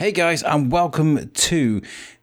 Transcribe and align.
Hey 0.00 0.12
guys, 0.12 0.42
and 0.42 0.72
welcome 0.72 1.28
to 1.28 1.82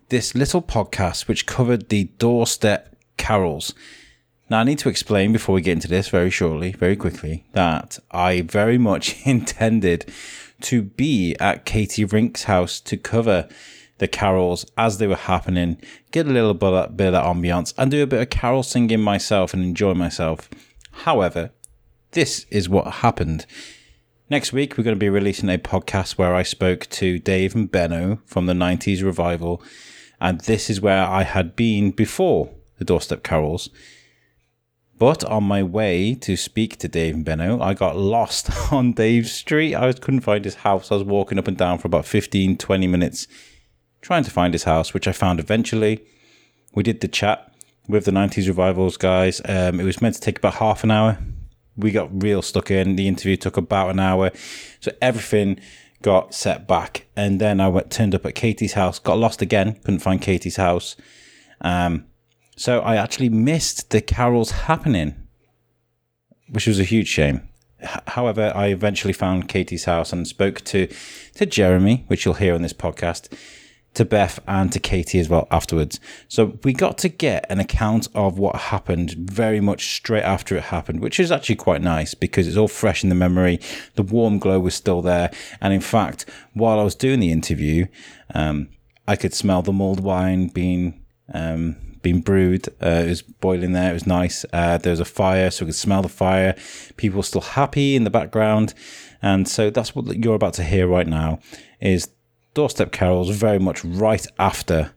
this 0.10 0.34
little 0.34 0.64
podcast 0.64 1.28
which 1.28 1.46
covered 1.46 1.90
the 1.90 2.06
doorstep 2.18 2.96
carols. 3.18 3.76
Now, 4.50 4.62
I 4.62 4.64
need 4.64 4.80
to 4.80 4.90
explain 4.90 5.32
before 5.32 5.54
we 5.54 5.62
get 5.62 5.74
into 5.74 5.88
this 5.88 6.10
very 6.10 6.32
shortly, 6.32 6.72
very 6.72 6.96
quickly, 6.96 7.46
that 7.52 8.00
I 8.10 8.42
very 8.42 8.80
much 8.80 9.18
intended 9.28 10.12
to 10.62 10.82
be 10.82 11.36
at 11.40 11.66
Katy 11.66 12.04
Rink's 12.04 12.46
house 12.46 12.80
to 12.80 12.98
cover 12.98 13.48
the 14.00 14.08
carols 14.08 14.66
as 14.76 14.98
they 14.98 15.06
were 15.06 15.16
happening, 15.16 15.80
get 16.10 16.26
a 16.26 16.32
little 16.32 16.56
bit 16.56 16.74
of, 16.74 16.98
that 16.98 17.14
ambiance, 17.14 17.76
and 17.78 17.92
do 17.92 18.02
a 18.02 18.08
bit 18.08 18.24
of 18.24 18.32
carol 18.32 18.64
singing 18.64 19.02
myself 19.02 19.54
and 19.54 19.62
enjoy 19.62 19.94
myself. 19.94 20.50
However, 21.04 21.52
this 22.14 22.48
is 22.50 22.68
what 22.68 22.92
happened. 23.06 23.46
Next 24.30 24.52
week, 24.52 24.78
we're 24.78 24.84
going 24.84 24.96
to 24.96 25.00
be 25.00 25.08
releasing 25.08 25.48
a 25.48 25.58
podcast 25.58 26.18
where 26.18 26.36
I 26.36 26.44
spoke 26.44 26.88
to 26.88 27.18
Dave 27.18 27.56
and 27.56 27.72
Benno 27.72 28.20
from 28.26 28.46
the 28.46 28.52
90s 28.52 29.02
revival. 29.02 29.64
And 30.20 30.42
this 30.42 30.70
is 30.70 30.82
where 30.82 31.06
I 31.06 31.24
had 31.24 31.56
been 31.56 31.92
before 31.92 32.50
the 32.78 32.84
Doorstep 32.84 33.24
Carols. 33.24 33.70
But 34.98 35.24
on 35.24 35.46
my 35.46 35.64
way 35.64 36.14
to 36.16 36.36
speak 36.36 36.76
to 36.80 36.90
Dave 36.90 37.16
and 37.16 37.24
Benno, 37.24 37.62
I 37.62 37.74
got 37.74 37.96
lost 37.96 38.50
on 38.74 38.92
Dave's 38.92 39.32
street. 39.32 39.76
I 39.76 39.94
couldn't 39.94 40.22
find 40.22 40.44
his 40.44 40.56
house. 40.56 40.92
I 40.92 40.96
was 40.96 41.06
walking 41.06 41.40
up 41.40 41.48
and 41.48 41.56
down 41.56 41.78
for 41.78 41.88
about 41.88 42.06
15, 42.06 42.58
20 42.58 42.86
minutes 42.86 43.28
trying 44.02 44.26
to 44.26 44.32
find 44.32 44.54
his 44.54 44.66
house, 44.66 44.94
which 44.94 45.08
I 45.08 45.14
found 45.14 45.40
eventually. 45.40 46.04
We 46.76 46.84
did 46.84 47.00
the 47.00 47.08
chat 47.08 47.54
with 47.88 48.04
the 48.04 48.12
90s 48.12 48.48
revivals 48.48 48.98
guys. 48.98 49.40
Um, 49.46 49.80
it 49.80 49.86
was 49.86 50.02
meant 50.02 50.16
to 50.16 50.22
take 50.22 50.40
about 50.40 50.56
half 50.56 50.84
an 50.84 50.92
hour 50.92 51.18
we 51.78 51.92
got 51.92 52.24
real 52.24 52.42
stuck 52.42 52.72
in. 52.72 52.96
The 52.96 53.08
interview 53.08 53.38
took 53.38 53.58
about 53.58 53.90
an 53.92 54.00
hour, 54.00 54.32
so 54.80 54.92
everything 55.02 55.60
got 56.02 56.34
set 56.34 56.68
back. 56.68 57.08
And 57.16 57.40
then 57.40 57.60
I 57.60 57.68
went 57.68 57.92
turned 57.92 58.16
up 58.16 58.26
at 58.26 58.36
Katy's 58.36 58.74
house, 58.74 59.00
got 59.00 59.18
lost 59.18 59.42
again, 59.42 59.76
couldn't 59.84 60.00
find 60.00 60.22
Katy's 60.22 60.58
house. 60.58 60.96
Um, 61.62 62.06
so 62.56 62.80
I 62.80 62.96
actually 62.96 63.30
missed 63.30 63.92
the 63.92 64.02
carols 64.02 64.52
happening, 64.52 65.16
which 66.50 66.68
was 66.68 66.80
a 66.80 66.84
huge 66.84 67.08
shame. 67.08 67.48
However, 67.80 68.52
I 68.56 68.68
eventually 68.68 69.14
found 69.14 69.48
Katy's 69.48 69.86
house 69.86 70.12
and 70.12 70.28
spoke 70.28 70.62
to 70.62 70.88
to 71.36 71.46
Jeremy, 71.46 72.06
which 72.08 72.26
you'll 72.26 72.34
hear 72.34 72.56
on 72.56 72.64
this 72.64 72.74
podcast 72.74 73.32
to 73.98 74.06
Beth 74.06 74.40
and 74.48 74.72
to 74.72 74.80
Katy 74.80 75.20
as 75.20 75.28
well 75.28 75.48
afterwards. 75.50 76.00
So 76.28 76.60
we 76.64 76.72
got 76.72 76.98
to 77.00 77.10
get 77.10 77.46
an 77.50 77.60
account 77.60 78.08
of 78.14 78.38
what 78.38 78.56
happened 78.56 79.12
very 79.12 79.60
much 79.60 79.96
straight 79.96 80.24
after 80.24 80.56
it 80.56 80.66
happened, 80.66 81.02
which 81.02 81.20
is 81.20 81.32
actually 81.32 81.56
quite 81.56 81.82
nice 81.82 82.14
because 82.14 82.48
it's 82.48 82.58
all 82.58 82.68
fresh 82.68 83.04
in 83.04 83.10
the 83.10 83.16
memory. 83.16 83.60
The 83.96 84.04
warm 84.04 84.38
glow 84.38 84.60
was 84.60 84.76
still 84.76 85.02
there. 85.02 85.32
And 85.62 85.74
in 85.74 85.82
fact, 85.82 86.26
while 86.54 86.80
I 86.80 86.84
was 86.84 86.94
doing 86.94 87.20
the 87.20 87.32
interview, 87.32 87.88
um, 88.36 88.70
I 89.08 89.16
could 89.16 89.34
smell 89.34 89.64
the 89.64 89.74
mulled 89.74 90.00
wine 90.00 90.50
being, 90.50 91.04
um, 91.34 91.76
being 92.04 92.22
brewed. 92.22 92.68
Uh, 92.80 93.04
it 93.06 93.10
was 93.10 93.22
boiling 93.24 93.72
there. 93.72 93.90
It 93.90 93.94
was 93.94 94.08
nice. 94.08 94.46
Uh, 94.54 94.78
there 94.78 94.92
was 94.92 95.00
a 95.00 95.06
fire, 95.06 95.50
so 95.50 95.66
we 95.66 95.70
could 95.70 95.76
smell 95.76 96.04
the 96.04 96.10
fire. 96.10 96.56
People 96.98 97.18
were 97.18 97.24
still 97.24 97.42
happy 97.42 97.96
in 97.96 98.04
the 98.04 98.12
background. 98.12 98.76
And 99.24 99.48
so 99.48 99.72
that's 99.72 99.96
what 99.96 100.24
you're 100.24 100.36
about 100.36 100.54
to 100.56 100.64
hear 100.64 100.88
right 100.88 101.08
now 101.08 101.40
is 101.82 102.10
Doorstep 102.58 102.92
Carols 102.92 103.30
very 103.30 103.60
much 103.60 103.86
right 103.86 104.26
after 104.40 104.92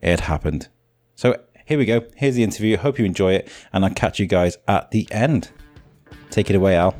it 0.00 0.20
happened. 0.20 0.68
So 1.16 1.38
here 1.66 1.76
we 1.76 1.84
go. 1.84 2.00
Here's 2.16 2.34
the 2.34 2.42
interview. 2.42 2.78
Hope 2.78 2.98
you 2.98 3.04
enjoy 3.04 3.34
it, 3.34 3.50
and 3.74 3.84
I'll 3.84 3.92
catch 3.92 4.18
you 4.18 4.24
guys 4.24 4.56
at 4.66 4.90
the 4.90 5.06
end. 5.10 5.50
Take 6.30 6.48
it 6.48 6.56
away, 6.56 6.76
Al. 6.76 6.96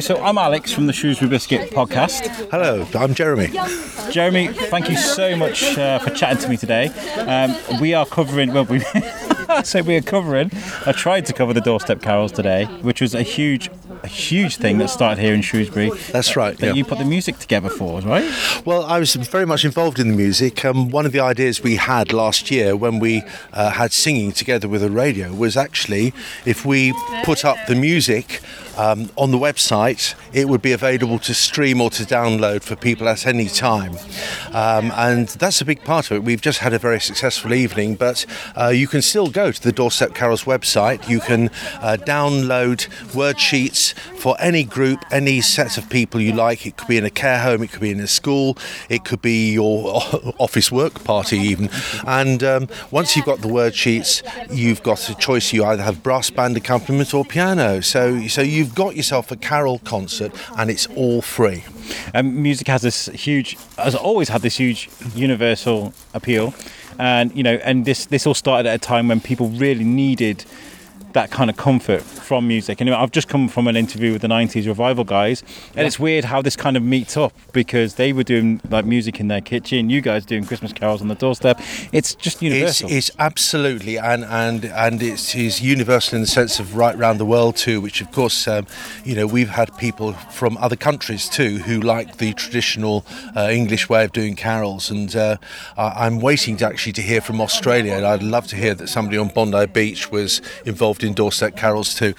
Hello, 0.00 0.16
so 0.16 0.24
I'm 0.24 0.38
Alex 0.38 0.72
from 0.72 0.86
the 0.86 0.94
Shrewsbury 0.94 1.28
Biscuit 1.28 1.72
podcast. 1.72 2.26
Hello, 2.50 2.86
I'm 2.94 3.12
Jeremy. 3.12 3.48
Jeremy, 4.10 4.48
thank 4.48 4.88
you 4.88 4.96
so 4.96 5.36
much 5.36 5.76
uh, 5.76 5.98
for 5.98 6.08
chatting 6.08 6.38
to 6.38 6.48
me 6.48 6.56
today. 6.56 6.86
Um, 7.18 7.54
we 7.82 7.92
are 7.92 8.06
covering, 8.06 8.54
well, 8.54 8.64
we 8.64 8.80
so 9.62 9.82
we 9.82 9.96
are 9.96 10.00
covering, 10.00 10.52
I 10.86 10.92
tried 10.92 11.26
to 11.26 11.34
cover 11.34 11.52
the 11.52 11.60
doorstep 11.60 12.00
carols 12.00 12.32
today, 12.32 12.64
which 12.80 13.02
was 13.02 13.14
a 13.14 13.22
huge 13.22 13.68
a 14.02 14.06
huge 14.06 14.56
thing 14.56 14.78
that 14.78 14.88
started 14.88 15.20
here 15.20 15.34
in 15.34 15.42
Shrewsbury. 15.42 15.90
That's 16.10 16.34
right. 16.34 16.56
That 16.56 16.68
yeah. 16.68 16.72
you 16.72 16.86
put 16.86 16.96
the 16.96 17.04
music 17.04 17.38
together 17.38 17.68
for, 17.68 17.98
us, 17.98 18.04
right? 18.04 18.64
Well, 18.64 18.84
I 18.84 18.98
was 18.98 19.14
very 19.14 19.44
much 19.44 19.62
involved 19.62 19.98
in 19.98 20.08
the 20.08 20.16
music. 20.16 20.64
Um, 20.64 20.88
one 20.88 21.04
of 21.04 21.12
the 21.12 21.20
ideas 21.20 21.62
we 21.62 21.76
had 21.76 22.10
last 22.10 22.50
year 22.50 22.74
when 22.74 22.98
we 22.98 23.22
uh, 23.52 23.70
had 23.72 23.92
singing 23.92 24.32
together 24.32 24.68
with 24.68 24.82
a 24.82 24.90
radio 24.90 25.34
was 25.34 25.54
actually 25.54 26.14
if 26.46 26.64
we 26.64 26.94
put 27.24 27.44
up 27.44 27.58
the 27.66 27.74
music 27.74 28.40
um, 28.80 29.10
on 29.16 29.30
the 29.30 29.38
website, 29.38 30.14
it 30.32 30.48
would 30.48 30.62
be 30.62 30.72
available 30.72 31.18
to 31.18 31.34
stream 31.34 31.80
or 31.80 31.90
to 31.90 32.04
download 32.04 32.62
for 32.62 32.76
people 32.76 33.08
at 33.08 33.26
any 33.26 33.46
time. 33.46 33.94
Um, 34.52 34.90
and 34.96 35.28
that's 35.28 35.60
a 35.60 35.66
big 35.66 35.84
part 35.84 36.10
of 36.10 36.16
it. 36.16 36.22
We've 36.24 36.40
just 36.40 36.60
had 36.60 36.72
a 36.72 36.78
very 36.78 37.00
successful 37.00 37.52
evening, 37.52 37.96
but 37.96 38.24
uh, 38.56 38.68
you 38.68 38.88
can 38.88 39.02
still 39.02 39.28
go 39.28 39.52
to 39.52 39.62
the 39.62 39.72
Doorstep 39.72 40.14
Carols 40.14 40.44
website. 40.44 41.08
You 41.08 41.20
can 41.20 41.48
uh, 41.82 41.98
download 42.00 42.88
word 43.14 43.38
sheets 43.38 43.92
for 44.16 44.34
any 44.40 44.64
group, 44.64 45.04
any 45.10 45.42
set 45.42 45.76
of 45.76 45.90
people 45.90 46.20
you 46.20 46.32
like. 46.32 46.66
It 46.66 46.76
could 46.78 46.88
be 46.88 46.96
in 46.96 47.04
a 47.04 47.10
care 47.10 47.40
home, 47.40 47.62
it 47.62 47.72
could 47.72 47.82
be 47.82 47.90
in 47.90 48.00
a 48.00 48.06
school, 48.06 48.56
it 48.88 49.04
could 49.04 49.20
be 49.20 49.52
your 49.52 49.94
office 50.38 50.72
work 50.72 51.04
party, 51.04 51.38
even. 51.38 51.68
And 52.06 52.42
um, 52.42 52.68
once 52.90 53.14
you've 53.14 53.26
got 53.26 53.40
the 53.40 53.48
word 53.48 53.74
sheets, 53.74 54.22
you've 54.50 54.82
got 54.82 55.08
a 55.10 55.14
choice. 55.14 55.52
You 55.52 55.64
either 55.64 55.82
have 55.82 56.02
brass 56.02 56.30
band 56.30 56.56
accompaniment 56.56 57.12
or 57.12 57.24
piano. 57.24 57.80
So, 57.80 58.26
so 58.26 58.40
you've 58.40 58.69
got 58.74 58.96
yourself 58.96 59.30
a 59.30 59.36
carol 59.36 59.78
concert, 59.80 60.32
and 60.56 60.70
it's 60.70 60.86
all 60.88 61.22
free. 61.22 61.64
Um, 62.14 62.42
music 62.42 62.68
has 62.68 62.82
this 62.82 63.06
huge, 63.06 63.56
has 63.76 63.94
always 63.94 64.28
had 64.28 64.42
this 64.42 64.56
huge 64.56 64.88
universal 65.14 65.92
appeal, 66.14 66.54
and 66.98 67.34
you 67.36 67.42
know, 67.42 67.54
and 67.64 67.84
this 67.84 68.06
this 68.06 68.26
all 68.26 68.34
started 68.34 68.68
at 68.68 68.74
a 68.74 68.78
time 68.78 69.08
when 69.08 69.20
people 69.20 69.48
really 69.48 69.84
needed 69.84 70.44
that 71.12 71.30
kind 71.30 71.50
of 71.50 71.56
comfort 71.56 72.02
from 72.02 72.46
music. 72.46 72.80
And 72.80 72.90
I've 72.90 73.10
just 73.10 73.28
come 73.28 73.48
from 73.48 73.66
an 73.66 73.76
interview 73.76 74.12
with 74.12 74.22
the 74.22 74.28
90s 74.28 74.66
revival 74.66 75.04
guys, 75.04 75.42
and 75.70 75.78
yeah. 75.78 75.86
it's 75.86 75.98
weird 75.98 76.24
how 76.24 76.42
this 76.42 76.56
kind 76.56 76.76
of 76.76 76.82
meets 76.82 77.16
up 77.16 77.32
because 77.52 77.94
they 77.94 78.12
were 78.12 78.24
doing 78.24 78.60
like 78.70 78.84
music 78.84 79.20
in 79.20 79.28
their 79.28 79.40
kitchen, 79.40 79.90
you 79.90 80.00
guys 80.00 80.24
doing 80.24 80.44
Christmas 80.44 80.72
carols 80.72 81.02
on 81.02 81.08
the 81.08 81.14
doorstep. 81.14 81.60
It's 81.92 82.14
just 82.14 82.42
universal. 82.42 82.88
It's, 82.88 83.08
it's 83.08 83.16
absolutely, 83.18 83.98
and 83.98 84.24
and 84.24 84.64
and 84.64 85.02
it's, 85.02 85.34
it's 85.34 85.60
universal 85.60 86.16
in 86.16 86.22
the 86.22 86.28
sense 86.28 86.60
of 86.60 86.76
right 86.76 86.94
around 86.94 87.18
the 87.18 87.26
world 87.26 87.56
too. 87.56 87.80
Which 87.80 88.00
of 88.00 88.10
course, 88.12 88.46
um, 88.46 88.66
you 89.04 89.14
know, 89.14 89.26
we've 89.26 89.48
had 89.48 89.76
people 89.78 90.12
from 90.12 90.56
other 90.58 90.76
countries 90.76 91.28
too 91.28 91.58
who 91.58 91.80
like 91.80 92.18
the 92.18 92.32
traditional 92.34 93.04
uh, 93.36 93.48
English 93.50 93.88
way 93.88 94.04
of 94.04 94.12
doing 94.12 94.36
carols, 94.36 94.90
and 94.90 95.14
uh, 95.16 95.36
I'm 95.76 96.20
waiting 96.20 96.56
to 96.58 96.66
actually 96.66 96.92
to 96.94 97.02
hear 97.02 97.20
from 97.20 97.40
Australia. 97.40 97.94
And 97.94 98.06
I'd 98.06 98.22
love 98.22 98.46
to 98.48 98.56
hear 98.56 98.74
that 98.74 98.88
somebody 98.88 99.18
on 99.18 99.28
Bondi 99.28 99.66
Beach 99.66 100.10
was 100.10 100.40
involved 100.64 100.99
in 101.02 101.14
Doorstep 101.14 101.56
carols 101.56 101.94
too. 101.94 102.14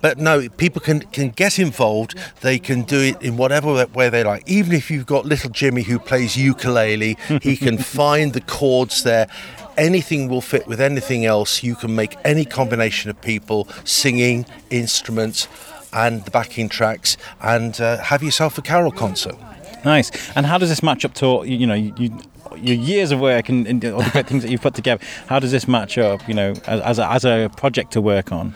But 0.00 0.18
no, 0.18 0.48
people 0.48 0.80
can, 0.80 1.00
can 1.00 1.30
get 1.30 1.58
involved. 1.58 2.18
They 2.40 2.58
can 2.58 2.82
do 2.82 3.00
it 3.00 3.22
in 3.22 3.36
whatever 3.36 3.86
way 3.86 4.08
they 4.08 4.24
like. 4.24 4.48
Even 4.48 4.72
if 4.72 4.90
you've 4.90 5.06
got 5.06 5.24
little 5.26 5.50
Jimmy 5.50 5.82
who 5.82 5.98
plays 5.98 6.36
ukulele, 6.36 7.16
he 7.42 7.56
can 7.56 7.78
find 7.98 8.32
the 8.32 8.40
chords 8.40 9.02
there 9.02 9.28
anything 9.76 10.28
will 10.28 10.40
fit 10.40 10.66
with 10.66 10.80
anything 10.80 11.24
else. 11.24 11.62
You 11.62 11.74
can 11.74 11.94
make 11.94 12.16
any 12.24 12.44
combination 12.44 13.10
of 13.10 13.20
people 13.20 13.68
singing, 13.84 14.46
instruments, 14.70 15.48
and 15.92 16.24
the 16.24 16.30
backing 16.30 16.68
tracks, 16.68 17.16
and 17.40 17.80
uh, 17.80 17.98
have 17.98 18.22
yourself 18.22 18.58
a 18.58 18.62
carol 18.62 18.90
concert. 18.90 19.36
Nice. 19.84 20.10
And 20.36 20.46
how 20.46 20.58
does 20.58 20.68
this 20.68 20.82
match 20.82 21.04
up 21.04 21.14
to 21.14 21.44
you 21.44 21.66
know 21.66 21.74
you, 21.74 22.18
your 22.56 22.76
years 22.76 23.12
of 23.12 23.20
work 23.20 23.48
and, 23.48 23.66
and 23.66 23.84
all 23.84 24.02
the 24.02 24.10
great 24.10 24.26
things 24.26 24.42
that 24.42 24.50
you've 24.50 24.62
put 24.62 24.74
together. 24.74 25.04
How 25.26 25.38
does 25.38 25.52
this 25.52 25.66
match 25.68 25.98
up? 25.98 26.26
You 26.28 26.34
know, 26.34 26.54
as, 26.66 26.80
as, 26.80 26.98
a, 26.98 27.10
as 27.10 27.24
a 27.24 27.50
project 27.56 27.92
to 27.92 28.00
work 28.00 28.32
on. 28.32 28.54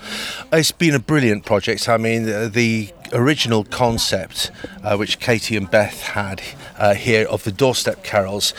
It's 0.53 0.73
been 0.73 0.95
a 0.95 0.99
brilliant 1.01 1.45
project. 1.45 1.89
I 1.89 1.97
mean, 1.97 2.25
the, 2.25 2.51
the 2.53 2.93
original 3.13 3.65
concept, 3.65 4.51
uh, 4.83 4.97
which 4.97 5.19
Katy 5.19 5.57
and 5.57 5.71
Beth 5.71 6.03
had 6.03 6.43
uh, 6.77 6.95
here 6.95 7.27
of 7.27 7.45
the 7.45 7.53
doorstep 7.53 8.03
carols, 8.05 8.55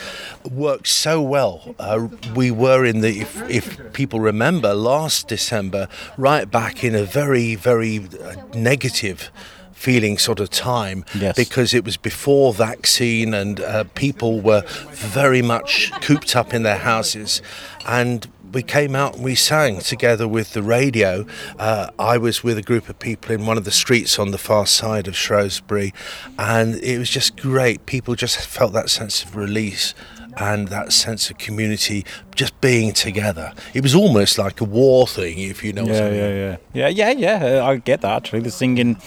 worked 0.49 0.87
so 0.87 1.21
well. 1.21 1.75
Uh, 1.79 2.07
we 2.35 2.51
were 2.51 2.85
in 2.85 3.01
the, 3.01 3.19
if, 3.19 3.49
if, 3.49 3.93
people 3.93 4.19
remember, 4.19 4.73
last 4.73 5.27
December, 5.27 5.87
right 6.17 6.49
back 6.49 6.83
in 6.83 6.95
a 6.95 7.03
very, 7.03 7.55
very 7.55 7.99
uh, 7.99 8.35
negative 8.53 9.31
feeling 9.79 10.17
sort 10.17 10.41
of 10.41 10.49
time 10.49 11.05
yes. 11.15 11.35
because 11.37 11.73
it 11.73 11.85
was 11.85 11.95
before 11.95 12.53
vaccine 12.53 13.33
and 13.33 13.61
uh, 13.61 13.85
people 13.95 14.41
were 14.41 14.61
very 14.91 15.41
much 15.41 15.89
cooped 16.01 16.35
up 16.35 16.53
in 16.53 16.63
their 16.63 16.79
houses 16.79 17.41
and 17.85 18.27
we 18.51 18.61
came 18.61 18.93
out 18.93 19.15
and 19.15 19.23
we 19.23 19.35
sang 19.35 19.79
together 19.79 20.27
with 20.27 20.51
the 20.53 20.61
radio. 20.61 21.25
Uh, 21.57 21.89
I 21.97 22.17
was 22.17 22.43
with 22.43 22.57
a 22.57 22.61
group 22.61 22.89
of 22.89 22.99
people 22.99 23.33
in 23.33 23.45
one 23.45 23.57
of 23.57 23.63
the 23.63 23.71
streets 23.71 24.19
on 24.19 24.31
the 24.31 24.37
far 24.37 24.65
side 24.65 25.07
of 25.07 25.15
Shrewsbury, 25.15 25.93
and 26.37 26.75
it 26.75 26.97
was 26.97 27.11
just 27.11 27.37
great. 27.37 27.85
People 27.85 28.15
just 28.15 28.37
felt 28.45 28.73
that 28.73 28.89
sense 28.89 29.23
of 29.23 29.35
release 29.35 29.93
and 30.37 30.69
that 30.69 30.93
sense 30.93 31.29
of 31.29 31.37
community, 31.37 32.05
just 32.33 32.59
being 32.61 32.93
together. 32.93 33.53
It 33.73 33.83
was 33.83 33.93
almost 33.93 34.37
like 34.37 34.61
a 34.61 34.65
war 34.65 35.05
thing, 35.05 35.37
if 35.39 35.63
you 35.63 35.73
know 35.73 35.83
what 35.83 35.93
Yeah, 35.93 36.05
I 36.05 36.09
mean. 36.09 36.19
yeah, 36.19 36.57
yeah, 36.73 36.87
yeah, 36.87 37.09
yeah, 37.11 37.45
yeah. 37.55 37.65
I 37.65 37.75
get 37.77 38.01
that 38.01 38.15
actually. 38.15 38.41
The 38.41 38.51
singing 38.51 38.97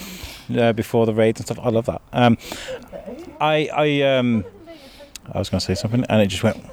uh, 0.57 0.73
before 0.73 1.07
the 1.07 1.15
raids 1.15 1.41
and 1.41 1.47
stuff. 1.47 1.59
I 1.65 1.71
love 1.71 1.87
that. 1.87 2.03
Um, 2.13 2.39
I, 3.41 3.69
I, 3.73 4.03
um, 4.03 4.45
I 5.33 5.39
was 5.39 5.49
going 5.49 5.61
to 5.61 5.65
say 5.67 5.75
something, 5.75 6.05
and 6.09 6.23
it 6.23 6.27
just 6.27 6.43
went 6.43 6.65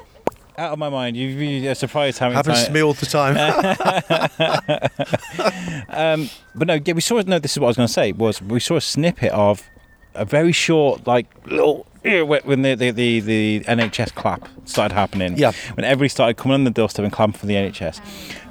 out 0.57 0.73
of 0.73 0.79
my 0.79 0.89
mind. 0.89 1.15
You, 1.15 1.27
you're 1.27 1.75
surprised 1.75 2.19
how 2.19 2.27
many 2.27 2.35
Happens 2.35 2.65
to 2.65 2.71
me 2.71 2.81
all 2.81 2.93
the 2.93 3.05
time. 3.05 3.35
Um, 5.91 6.29
but 6.53 6.67
no, 6.67 6.79
yeah, 6.85 6.93
we 6.93 7.01
saw. 7.01 7.19
No, 7.21 7.39
this 7.39 7.53
is 7.53 7.59
what 7.59 7.65
I 7.65 7.69
was 7.69 7.77
going 7.77 7.87
to 7.87 7.93
say. 7.93 8.11
Was 8.11 8.41
we 8.41 8.59
saw 8.59 8.75
a 8.75 8.81
snippet 8.81 9.31
of 9.31 9.67
a 10.13 10.23
very 10.23 10.51
short, 10.51 11.07
like 11.07 11.25
little 11.47 11.87
when 12.03 12.61
the 12.61 12.75
the, 12.75 12.91
the, 12.91 13.19
the 13.19 13.59
NHS 13.61 14.13
clap 14.15 14.47
started 14.65 14.93
happening. 14.93 15.37
Yeah. 15.37 15.51
When 15.73 15.83
everybody 15.83 16.09
started 16.09 16.37
coming 16.37 16.53
on 16.55 16.63
the 16.63 16.71
doorstep 16.71 17.03
and 17.03 17.11
clapping 17.13 17.33
for 17.33 17.45
the 17.45 17.55
NHS. 17.55 18.01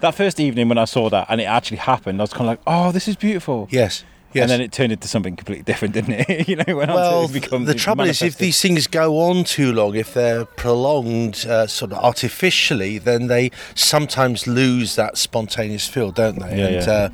That 0.00 0.14
first 0.14 0.40
evening 0.40 0.68
when 0.68 0.78
I 0.78 0.84
saw 0.84 1.08
that 1.10 1.26
and 1.28 1.40
it 1.40 1.44
actually 1.44 1.78
happened, 1.78 2.20
I 2.20 2.24
was 2.24 2.32
kind 2.32 2.42
of 2.42 2.46
like, 2.48 2.60
oh, 2.66 2.92
this 2.92 3.08
is 3.08 3.16
beautiful. 3.16 3.68
yes. 3.70 4.04
Yes. 4.32 4.42
And 4.42 4.50
then 4.50 4.60
it 4.60 4.72
turned 4.72 4.92
into 4.92 5.08
something 5.08 5.36
completely 5.36 5.64
different, 5.64 5.94
didn't 5.94 6.12
it? 6.28 6.48
you 6.48 6.56
know, 6.56 6.76
when 6.76 6.88
well, 6.88 7.24
it 7.24 7.32
become, 7.40 7.64
Well, 7.64 7.72
the 7.72 7.78
trouble 7.78 8.04
is, 8.04 8.20
if 8.20 8.36
these 8.36 8.60
things 8.60 8.86
go 8.86 9.18
on 9.18 9.44
too 9.44 9.72
long, 9.72 9.94
if 9.94 10.12
they're 10.12 10.44
prolonged 10.44 11.46
uh, 11.46 11.66
sort 11.66 11.92
of 11.92 11.98
artificially, 11.98 12.98
then 12.98 13.28
they 13.28 13.50
sometimes 13.74 14.46
lose 14.46 14.96
that 14.96 15.16
spontaneous 15.16 15.86
feel, 15.88 16.10
don't 16.12 16.38
they? 16.38 16.58
Yeah, 16.58 16.66
and 16.66 16.86
yeah. 16.86 16.92
Uh, 16.92 17.10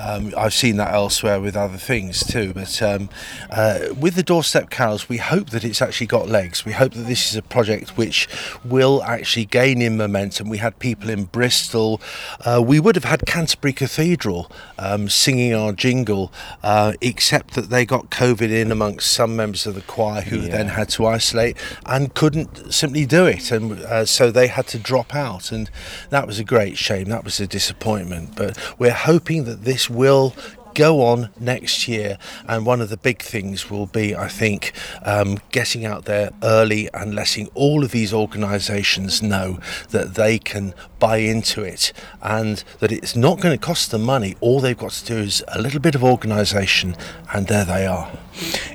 um, 0.00 0.32
I've 0.36 0.54
seen 0.54 0.76
that 0.76 0.94
elsewhere 0.94 1.40
with 1.40 1.56
other 1.56 1.76
things 1.76 2.24
too. 2.24 2.52
But 2.54 2.80
um, 2.82 3.10
uh, 3.50 3.94
with 3.98 4.14
the 4.14 4.22
doorstep 4.22 4.70
carols, 4.70 5.08
we 5.08 5.18
hope 5.18 5.50
that 5.50 5.64
it's 5.64 5.82
actually 5.82 6.06
got 6.06 6.28
legs. 6.28 6.64
We 6.64 6.72
hope 6.72 6.92
that 6.92 7.02
this 7.02 7.30
is 7.30 7.36
a 7.36 7.42
project 7.42 7.96
which 7.96 8.28
will 8.64 9.02
actually 9.02 9.44
gain 9.44 9.82
in 9.82 9.96
momentum. 9.96 10.48
We 10.48 10.58
had 10.58 10.78
people 10.78 11.10
in 11.10 11.24
Bristol. 11.24 12.00
Uh, 12.44 12.62
we 12.64 12.80
would 12.80 12.96
have 12.96 13.04
had 13.04 13.26
Canterbury 13.26 13.72
Cathedral 13.72 14.50
um, 14.78 15.08
singing 15.08 15.54
our 15.54 15.72
jingle, 15.72 16.32
uh, 16.62 16.92
except 17.00 17.54
that 17.54 17.70
they 17.70 17.84
got 17.84 18.10
COVID 18.10 18.50
in 18.50 18.70
amongst 18.72 19.12
some 19.12 19.36
members 19.36 19.66
of 19.66 19.74
the 19.74 19.80
choir 19.82 20.22
who 20.22 20.40
Yeah. 20.40 20.48
then 20.56 20.68
had 20.68 20.88
to 20.90 21.06
isolate 21.06 21.56
and 21.86 22.14
couldn't 22.14 22.72
simply 22.72 23.06
do 23.06 23.26
it, 23.26 23.50
and 23.50 23.72
uh, 23.82 24.04
so 24.04 24.30
they 24.30 24.46
had 24.48 24.66
to 24.68 24.78
drop 24.78 25.14
out, 25.14 25.52
and 25.52 25.70
that 26.10 26.26
was 26.26 26.38
a 26.38 26.44
great 26.44 26.76
shame. 26.78 27.04
That 27.08 27.24
was 27.24 27.40
a 27.40 27.46
disappointment. 27.46 28.36
But 28.36 28.56
we're 28.78 28.90
hoping 28.92 29.44
that 29.44 29.64
this 29.64 29.88
will 29.90 30.34
go 30.74 31.02
on 31.02 31.30
next 31.38 31.88
year 31.88 32.18
and 32.46 32.66
one 32.66 32.80
of 32.80 32.88
the 32.88 32.96
big 32.96 33.22
things 33.22 33.70
will 33.70 33.86
be 33.86 34.14
i 34.14 34.28
think 34.28 34.72
um, 35.02 35.38
getting 35.50 35.84
out 35.84 36.04
there 36.04 36.30
early 36.42 36.88
and 36.94 37.14
letting 37.14 37.48
all 37.54 37.84
of 37.84 37.90
these 37.90 38.12
organisations 38.12 39.22
know 39.22 39.58
that 39.90 40.14
they 40.14 40.38
can 40.38 40.74
buy 40.98 41.16
into 41.16 41.62
it 41.62 41.92
and 42.22 42.62
that 42.78 42.92
it's 42.92 43.16
not 43.16 43.40
going 43.40 43.58
to 43.58 43.66
cost 43.66 43.90
them 43.90 44.02
money. 44.02 44.36
All 44.40 44.60
they've 44.60 44.78
got 44.78 44.92
to 44.92 45.04
do 45.04 45.16
is 45.16 45.42
a 45.48 45.60
little 45.60 45.80
bit 45.80 45.94
of 45.94 46.04
organisation 46.04 46.96
and 47.32 47.46
there 47.48 47.64
they 47.64 47.86
are. 47.86 48.10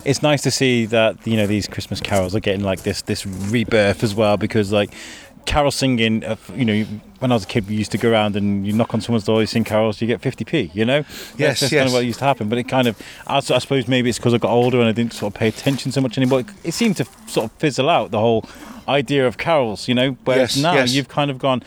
It's 0.04 0.22
nice 0.22 0.42
to 0.42 0.52
see 0.52 0.86
that 0.88 1.26
you 1.26 1.38
know 1.38 1.48
these 1.48 1.68
Christmas 1.68 2.02
carols 2.02 2.36
are 2.36 2.40
getting 2.40 2.64
like 2.64 2.82
this 2.82 3.02
this 3.04 3.26
rebirth 3.26 4.04
as 4.04 4.14
well 4.14 4.38
because 4.38 4.72
like 4.72 4.94
carol 5.46 5.72
singing 5.72 6.24
uh, 6.24 6.36
you 6.54 6.66
know 6.66 6.84
when 7.20 7.32
I 7.32 7.36
was 7.36 7.44
a 7.44 7.48
kid 7.48 7.68
we 7.68 7.76
used 7.76 7.92
to 7.92 7.98
go 7.98 8.12
around 8.12 8.36
and 8.36 8.66
you 8.68 8.74
knock 8.74 8.94
on 8.94 9.02
someone's 9.02 9.24
door 9.24 9.42
you 9.42 9.48
sing 9.48 9.64
carols 9.64 10.02
you 10.02 10.08
get 10.08 10.22
50p 10.22 10.74
you 10.76 10.86
know? 10.86 10.98
Yes, 10.98 11.38
that's, 11.38 11.60
that's 11.60 11.74
kind 11.74 11.88
of 11.88 11.94
what 11.94 12.06
used 12.06 12.20
to 12.20 12.26
happen 12.26 12.50
but 12.50 12.58
it 12.58 12.66
kind 12.66 12.88
of 12.88 13.02
i 13.28 13.40
suppose 13.40 13.88
maybe 13.88 14.10
it's 14.10 14.18
because 14.20 14.34
I 14.34 14.38
got 14.38 14.52
older 14.52 14.80
and 14.80 14.88
I 14.88 14.92
didn't 14.92 15.14
sort 15.14 15.34
of 15.34 15.40
pay 15.40 15.48
attention 15.48 15.92
so 15.92 16.02
much 16.02 16.18
anymore. 16.18 16.42
It, 16.42 16.48
it 16.64 16.74
seemed 16.74 16.98
to 16.98 17.06
sort 17.28 17.46
of 17.46 17.52
fizzle 17.54 17.90
out 17.90 18.12
the 18.12 18.20
whole 18.20 18.46
idea 18.88 19.26
of 19.26 19.38
carols 19.38 19.88
you 19.88 19.96
know? 19.96 20.18
Whereas 20.26 20.56
Yes, 20.56 20.64
now 20.64 20.74
yes. 20.74 20.94
you've 20.94 21.08
kind 21.08 21.32
of 21.32 21.40
gone 21.40 21.64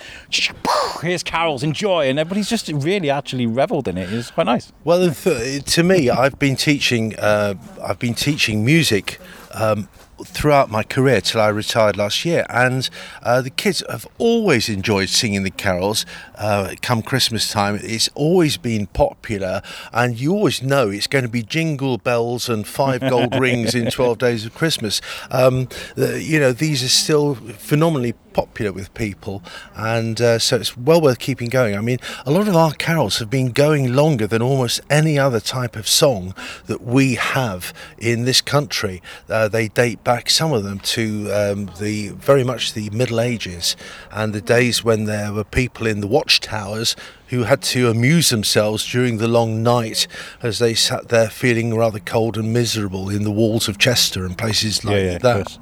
here's 1.02 1.22
carols 1.22 1.62
enjoy 1.62 2.08
and 2.08 2.18
everybody's 2.18 2.48
just 2.48 2.68
really 2.68 3.10
actually 3.10 3.46
reveled 3.46 3.88
in 3.88 3.96
it. 3.96 4.12
It's 4.12 4.30
quite 4.30 4.46
nice. 4.46 4.72
Well, 4.84 5.12
to 5.12 5.82
me, 5.82 6.10
I've 6.10 6.38
been 6.38 6.56
teaching. 6.56 7.16
Uh, 7.16 7.54
I've 7.82 7.98
been 7.98 8.14
teaching 8.14 8.64
music 8.64 9.18
um, 9.54 9.88
throughout 10.24 10.70
my 10.70 10.82
career 10.82 11.20
till 11.20 11.40
I 11.40 11.48
retired 11.48 11.96
last 11.96 12.24
year, 12.24 12.46
and 12.48 12.88
uh, 13.22 13.40
the 13.42 13.50
kids 13.50 13.82
have 13.88 14.06
always 14.18 14.68
enjoyed 14.68 15.08
singing 15.08 15.42
the 15.42 15.50
carols. 15.50 16.06
Uh, 16.36 16.74
come 16.82 17.02
Christmas 17.02 17.50
time, 17.50 17.78
it's 17.82 18.08
always 18.14 18.56
been 18.56 18.86
popular, 18.86 19.62
and 19.92 20.18
you 20.18 20.32
always 20.32 20.62
know 20.62 20.88
it's 20.90 21.06
going 21.06 21.24
to 21.24 21.30
be 21.30 21.42
jingle 21.42 21.98
bells 21.98 22.48
and 22.48 22.66
five 22.66 23.00
gold 23.00 23.34
rings 23.38 23.74
in 23.74 23.90
twelve 23.90 24.18
days 24.18 24.44
of 24.44 24.54
Christmas. 24.54 25.00
Um, 25.30 25.68
the, 25.94 26.22
you 26.22 26.38
know, 26.38 26.52
these 26.52 26.82
are 26.82 26.88
still 26.88 27.34
phenomenally 27.34 28.14
popular 28.38 28.72
with 28.72 28.94
people, 28.94 29.42
and 29.74 30.20
uh, 30.20 30.38
so 30.38 30.54
it's 30.54 30.76
well 30.76 31.00
worth 31.00 31.18
keeping 31.18 31.48
going. 31.48 31.76
I 31.76 31.80
mean, 31.80 31.98
a 32.24 32.30
lot 32.30 32.46
of 32.46 32.54
our 32.54 32.70
carols 32.70 33.18
have 33.18 33.28
been 33.28 33.50
going 33.50 33.92
longer 33.92 34.28
than 34.28 34.40
almost 34.40 34.80
any 34.88 35.18
other 35.18 35.40
type 35.40 35.74
of 35.74 35.88
song 35.88 36.36
that 36.66 36.80
we 36.80 37.16
have 37.16 37.74
in 37.98 38.26
this 38.26 38.40
country. 38.40 39.02
Uh, 39.28 39.48
they 39.48 39.66
date 39.66 40.04
back, 40.04 40.30
some 40.30 40.52
of 40.52 40.62
them, 40.62 40.78
to 40.78 41.32
um, 41.32 41.70
the 41.80 42.10
very 42.10 42.44
much 42.44 42.74
the 42.74 42.90
Middle 42.90 43.18
Ages 43.18 43.74
and 44.12 44.32
the 44.32 44.40
days 44.40 44.84
when 44.84 45.06
there 45.06 45.32
were 45.32 45.42
people 45.42 45.88
in 45.88 46.00
the 46.00 46.06
watchtowers 46.06 46.94
who 47.30 47.42
had 47.42 47.60
to 47.60 47.90
amuse 47.90 48.30
themselves 48.30 48.86
during 48.88 49.18
the 49.18 49.26
long 49.26 49.64
night 49.64 50.06
as 50.44 50.60
they 50.60 50.74
sat 50.74 51.08
there 51.08 51.28
feeling 51.28 51.74
rather 51.74 51.98
cold 51.98 52.36
and 52.38 52.52
miserable 52.52 53.10
in 53.10 53.24
the 53.24 53.32
walls 53.32 53.66
of 53.66 53.78
Chester 53.78 54.24
and 54.24 54.38
places 54.38 54.84
like 54.84 54.94
yeah 54.94 55.12
yeah 55.12 55.18
that. 55.18 55.46
course. 55.46 55.58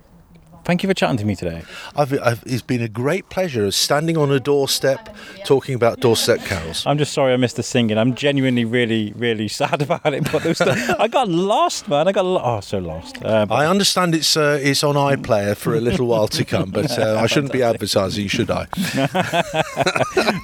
Thank 0.64 0.83
you 0.83 0.88
for 0.88 0.94
chatting 0.94 1.18
to 1.18 1.26
me 1.26 1.37
today. 1.37 1.62
I've, 1.94 2.12
I've, 2.23 2.42
it's 2.47 2.62
been 2.62 2.80
a 2.80 2.88
great 2.88 3.28
pleasure 3.28 3.71
standing 3.71 4.16
on 4.16 4.33
a 4.33 4.40
doorstep 4.40 5.14
talking 5.44 5.75
about 5.75 6.00
doorstep 6.00 6.40
carols. 6.40 6.87
I'm 6.87 6.97
just 6.97 7.12
sorry 7.12 7.35
I 7.35 7.37
missed 7.37 7.56
the 7.56 7.62
singing. 7.62 7.99
I'm 7.99 8.14
genuinely 8.14 8.64
really, 8.64 9.12
really 9.14 9.47
sad 9.47 9.83
about 9.87 10.14
it. 10.14 10.25
But 10.33 10.42
there 10.42 10.50
was 10.50 10.61
I 10.62 11.06
got 11.09 11.28
lost, 11.28 11.87
man. 11.88 12.09
I 12.09 12.12
got 12.12 12.25
lo- 12.25 12.40
oh 12.42 12.61
so 12.61 12.78
lost. 12.78 13.23
Uh, 13.23 13.47
I 13.50 13.66
understand 13.66 14.14
it's 14.14 14.38
uh, 14.38 14.59
it's 14.62 14.83
on 14.83 14.94
iPlayer 14.94 15.54
for 15.54 15.75
a 15.75 15.80
little 15.80 16.06
while 16.06 16.28
to 16.28 16.44
come, 16.47 16.71
but 16.71 16.99
uh, 16.99 17.18
I 17.21 17.26
shouldn't 17.26 17.52
be 17.52 17.62
advertising, 17.62 18.28
should 18.28 18.50
I? 18.50 18.64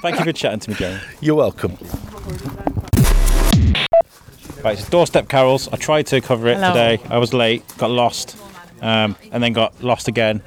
thank 0.03 0.19
you 0.19 0.25
for 0.25 0.33
chatting 0.33 0.59
to 0.59 0.69
me, 0.69 0.75
Jerry. 0.75 0.99
You're 1.21 1.35
welcome. 1.35 1.77
Right, 4.63 4.77
it's 4.77 4.87
doorstep 4.87 5.27
carols. 5.27 5.67
I 5.69 5.77
tried 5.77 6.05
to 6.07 6.21
cover 6.21 6.47
it 6.47 6.57
Hello. 6.57 6.69
today. 6.73 7.03
I 7.09 7.17
was 7.17 7.33
late, 7.33 7.63
got 7.79 7.89
lost, 7.89 8.37
um, 8.81 9.15
and 9.31 9.41
then 9.41 9.53
got 9.53 9.81
lost 9.83 10.07
again. 10.07 10.41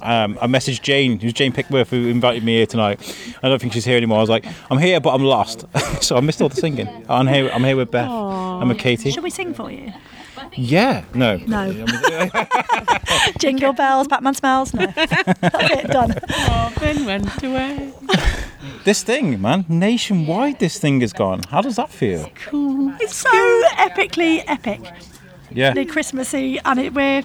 Um, 0.00 0.36
I 0.40 0.48
messaged 0.48 0.82
Jane, 0.82 1.20
who's 1.20 1.32
Jane 1.32 1.52
Pickworth, 1.52 1.90
who 1.90 2.08
invited 2.08 2.42
me 2.42 2.56
here 2.56 2.66
tonight. 2.66 2.98
I 3.42 3.48
don't 3.48 3.60
think 3.60 3.72
she's 3.72 3.84
here 3.84 3.96
anymore. 3.96 4.18
I 4.18 4.20
was 4.20 4.30
like, 4.30 4.44
I'm 4.70 4.78
here, 4.78 5.00
but 5.00 5.14
I'm 5.14 5.22
lost. 5.22 5.64
so 6.02 6.16
I 6.16 6.20
missed 6.20 6.42
all 6.42 6.48
the 6.48 6.56
singing. 6.56 6.88
I'm 7.08 7.28
here. 7.28 7.48
I'm 7.52 7.62
here 7.62 7.76
with 7.76 7.90
Beth. 7.90 8.10
I'm 8.10 8.68
with 8.68 8.78
Katy. 8.78 9.12
Should 9.12 9.22
we 9.22 9.30
sing 9.30 9.54
for 9.54 9.70
you? 9.70 9.92
Yeah, 10.54 11.04
no. 11.14 11.36
No. 11.36 11.72
Jingle 13.38 13.72
bells, 13.72 14.08
Batman 14.08 14.34
smells. 14.34 14.74
No, 14.74 14.86
that's 14.86 15.70
it. 15.70 15.86
Done. 15.88 16.14
Marvin 16.48 17.06
went 17.06 17.42
away. 17.42 17.92
this 18.84 19.02
thing, 19.02 19.40
man, 19.40 19.64
nationwide, 19.68 20.58
this 20.58 20.78
thing 20.78 21.00
is 21.00 21.12
gone. 21.12 21.42
How 21.48 21.62
does 21.62 21.76
that 21.76 21.90
feel? 21.90 22.30
Cool. 22.46 22.94
It's 23.00 23.14
so 23.14 23.62
epically 23.76 24.42
epic. 24.46 24.80
Yeah. 25.50 25.72
The 25.72 25.84
Christmassy, 25.84 26.58
and 26.64 26.78
it, 26.78 26.92
we're 26.92 27.22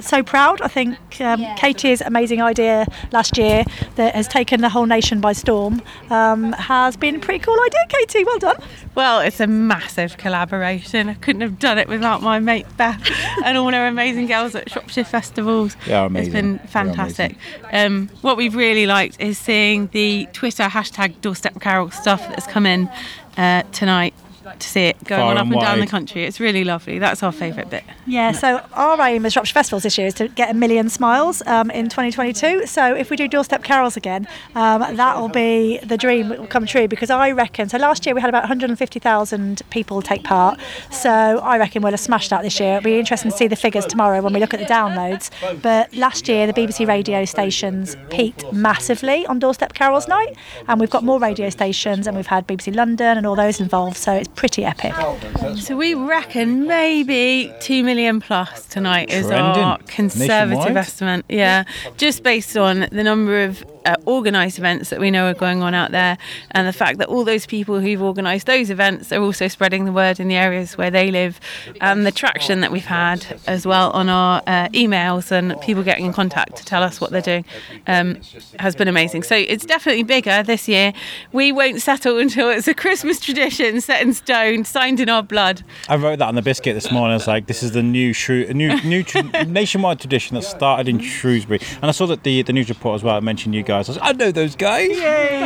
so 0.00 0.22
proud. 0.22 0.60
I 0.60 0.68
think 0.68 0.98
um, 1.20 1.44
Katy's 1.56 2.00
amazing 2.00 2.40
idea 2.40 2.86
last 3.12 3.36
year 3.36 3.64
that 3.96 4.14
has 4.14 4.28
taken 4.28 4.60
the 4.60 4.68
whole 4.68 4.86
nation 4.86 5.20
by 5.20 5.32
storm 5.32 5.82
um, 6.10 6.52
has 6.52 6.96
been 6.96 7.16
a 7.16 7.18
pretty 7.18 7.40
cool 7.40 7.58
idea. 7.60 7.80
Katy, 7.88 8.24
well 8.24 8.38
done. 8.38 8.62
Well, 8.94 9.20
it's 9.20 9.40
a 9.40 9.46
massive 9.46 10.16
collaboration. 10.16 11.08
I 11.08 11.14
couldn't 11.14 11.42
have 11.42 11.58
done 11.58 11.78
it 11.78 11.88
without 11.88 12.22
my 12.22 12.38
mate 12.38 12.66
Beth 12.76 13.00
and 13.44 13.56
all 13.56 13.74
our 13.74 13.86
amazing 13.86 14.26
girls 14.26 14.54
at 14.54 14.70
Shropshire 14.70 15.04
Festivals. 15.04 15.76
They 15.86 15.94
are 15.94 16.06
amazing. 16.06 16.26
It's 16.26 16.32
been 16.32 16.58
fantastic. 16.68 17.36
Um, 17.72 18.08
what 18.22 18.36
we've 18.36 18.54
really 18.54 18.86
liked 18.86 19.20
is 19.20 19.38
seeing 19.38 19.88
the 19.88 20.28
Twitter 20.32 20.64
hashtag 20.64 21.20
Doorstep 21.20 21.60
Carol 21.60 21.90
stuff 21.90 22.26
that's 22.28 22.46
come 22.46 22.66
in 22.66 22.90
uh, 23.36 23.62
tonight 23.72 24.14
to 24.58 24.68
see 24.68 24.84
it 24.84 25.02
going 25.04 25.20
Far 25.20 25.30
on 25.30 25.36
up 25.36 25.44
and 25.44 25.52
and 25.52 25.60
down 25.60 25.80
the 25.80 25.86
country. 25.86 26.24
It's 26.24 26.40
really 26.40 26.64
lovely. 26.64 26.98
That's 26.98 27.22
our 27.22 27.32
favourite 27.32 27.70
bit. 27.70 27.84
Yeah, 28.06 28.32
so 28.32 28.60
our 28.72 29.00
aim 29.02 29.26
as 29.26 29.32
Shropshire 29.32 29.54
Festivals 29.54 29.82
this 29.82 29.96
year 29.98 30.08
is 30.08 30.14
to 30.14 30.28
get 30.28 30.50
a 30.50 30.54
million 30.54 30.88
smiles 30.88 31.42
um, 31.46 31.70
in 31.70 31.88
2022. 31.88 32.66
So 32.66 32.94
if 32.94 33.10
we 33.10 33.16
do 33.16 33.28
doorstep 33.28 33.62
carols 33.62 33.96
again, 33.96 34.26
um, 34.54 34.96
that 34.96 35.18
will 35.18 35.28
be 35.28 35.78
the 35.78 35.96
dream 35.96 36.28
that 36.30 36.38
will 36.38 36.46
come 36.46 36.66
true 36.66 36.88
because 36.88 37.10
I 37.10 37.30
reckon. 37.30 37.68
So 37.68 37.78
last 37.78 38.06
year 38.06 38.14
we 38.14 38.20
had 38.20 38.28
about 38.28 38.42
150,000 38.42 39.62
people 39.70 40.02
take 40.02 40.24
part. 40.24 40.58
So 40.90 41.10
I 41.10 41.58
reckon 41.58 41.82
we'll 41.82 41.92
have 41.92 42.00
smashed 42.00 42.30
that 42.30 42.42
this 42.42 42.58
year. 42.60 42.76
It'll 42.76 42.84
be 42.84 42.98
interesting 42.98 43.30
to 43.30 43.36
see 43.36 43.46
the 43.46 43.56
figures 43.56 43.86
tomorrow 43.86 44.20
when 44.22 44.32
we 44.32 44.40
look 44.40 44.54
at 44.54 44.60
the 44.60 44.66
downloads. 44.66 45.30
But 45.62 45.94
last 45.94 46.28
year 46.28 46.46
the 46.46 46.52
BBC 46.52 46.86
radio 46.86 47.24
stations 47.24 47.96
peaked 48.10 48.50
massively 48.52 49.26
on 49.26 49.38
doorstep 49.38 49.74
carols 49.74 50.08
night, 50.08 50.36
and 50.68 50.80
we've 50.80 50.90
got 50.90 51.04
more 51.04 51.18
radio 51.18 51.50
stations, 51.50 52.06
and 52.06 52.16
we've 52.16 52.26
had 52.26 52.46
BBC 52.46 52.74
London 52.74 53.16
and 53.16 53.26
all 53.26 53.36
those 53.36 53.60
involved. 53.60 53.96
So 53.96 54.12
it's 54.12 54.28
pretty 54.40 54.64
epic. 54.64 54.94
Oh, 54.96 55.54
so 55.56 55.76
we 55.76 55.92
reckon 55.92 56.66
maybe 56.66 57.52
two 57.60 57.84
million 57.84 58.20
plus 58.20 58.64
tonight 58.66 59.10
is 59.10 59.26
Trending. 59.26 59.62
our 59.62 59.76
conservative 59.86 60.48
Nationwide? 60.56 60.76
estimate. 60.78 61.24
Yeah, 61.28 61.64
just 61.98 62.22
based 62.22 62.56
on 62.56 62.88
the 62.90 63.04
number 63.04 63.44
of 63.44 63.62
uh, 63.84 63.96
organised 64.06 64.58
events 64.58 64.90
that 64.90 65.00
we 65.00 65.10
know 65.10 65.30
are 65.30 65.34
going 65.34 65.62
on 65.62 65.74
out 65.74 65.90
there, 65.90 66.18
and 66.52 66.66
the 66.66 66.72
fact 66.72 66.98
that 66.98 67.08
all 67.08 67.24
those 67.24 67.46
people 67.46 67.80
who've 67.80 68.02
organised 68.02 68.46
those 68.46 68.70
events 68.70 69.12
are 69.12 69.22
also 69.22 69.48
spreading 69.48 69.84
the 69.84 69.92
word 69.92 70.20
in 70.20 70.28
the 70.28 70.34
areas 70.34 70.76
where 70.76 70.90
they 70.90 71.10
live, 71.10 71.40
and 71.80 72.06
the 72.06 72.12
traction 72.12 72.60
that 72.60 72.72
we've 72.72 72.86
had 72.86 73.40
as 73.46 73.66
well 73.66 73.90
on 73.90 74.08
our 74.08 74.42
uh, 74.46 74.68
emails 74.68 75.30
and 75.30 75.60
people 75.60 75.82
getting 75.82 76.04
in 76.04 76.12
contact 76.12 76.56
to 76.56 76.64
tell 76.64 76.82
us 76.82 77.00
what 77.00 77.10
they're 77.10 77.20
doing 77.20 77.44
um, 77.86 78.18
has 78.58 78.74
been 78.76 78.88
amazing. 78.88 79.22
So 79.22 79.36
it's 79.36 79.64
definitely 79.64 80.02
bigger 80.02 80.42
this 80.42 80.68
year. 80.68 80.92
We 81.32 81.52
won't 81.52 81.80
settle 81.80 82.18
until 82.18 82.50
it's 82.50 82.68
a 82.68 82.74
Christmas 82.74 83.20
tradition 83.20 83.80
set 83.80 84.02
in 84.02 84.12
stone, 84.12 84.64
signed 84.64 85.00
in 85.00 85.08
our 85.08 85.22
blood. 85.22 85.62
I 85.88 85.96
wrote 85.96 86.18
that 86.18 86.28
on 86.28 86.34
the 86.34 86.42
biscuit 86.42 86.74
this 86.74 86.90
morning. 86.90 87.12
I 87.12 87.16
was 87.16 87.26
like, 87.26 87.46
"This 87.46 87.62
is 87.62 87.72
the 87.72 87.82
new 87.82 88.12
shrew- 88.12 88.52
new 88.52 88.80
new 88.82 89.04
nationwide 89.46 90.00
tradition 90.00 90.34
that 90.34 90.42
started 90.42 90.88
in 90.88 91.00
Shrewsbury." 91.00 91.60
And 91.76 91.84
I 91.84 91.92
saw 91.92 92.06
that 92.06 92.22
the 92.24 92.42
the 92.42 92.52
news 92.52 92.68
report 92.68 92.96
as 92.96 93.02
well 93.04 93.20
mentioned 93.20 93.54
you 93.54 93.62
guys. 93.70 93.88
I 93.88 93.92
was 93.92 93.98
like, 93.98 94.08
"I 94.10 94.12
know 94.12 94.30
those 94.32 94.54
guys. 94.56 94.90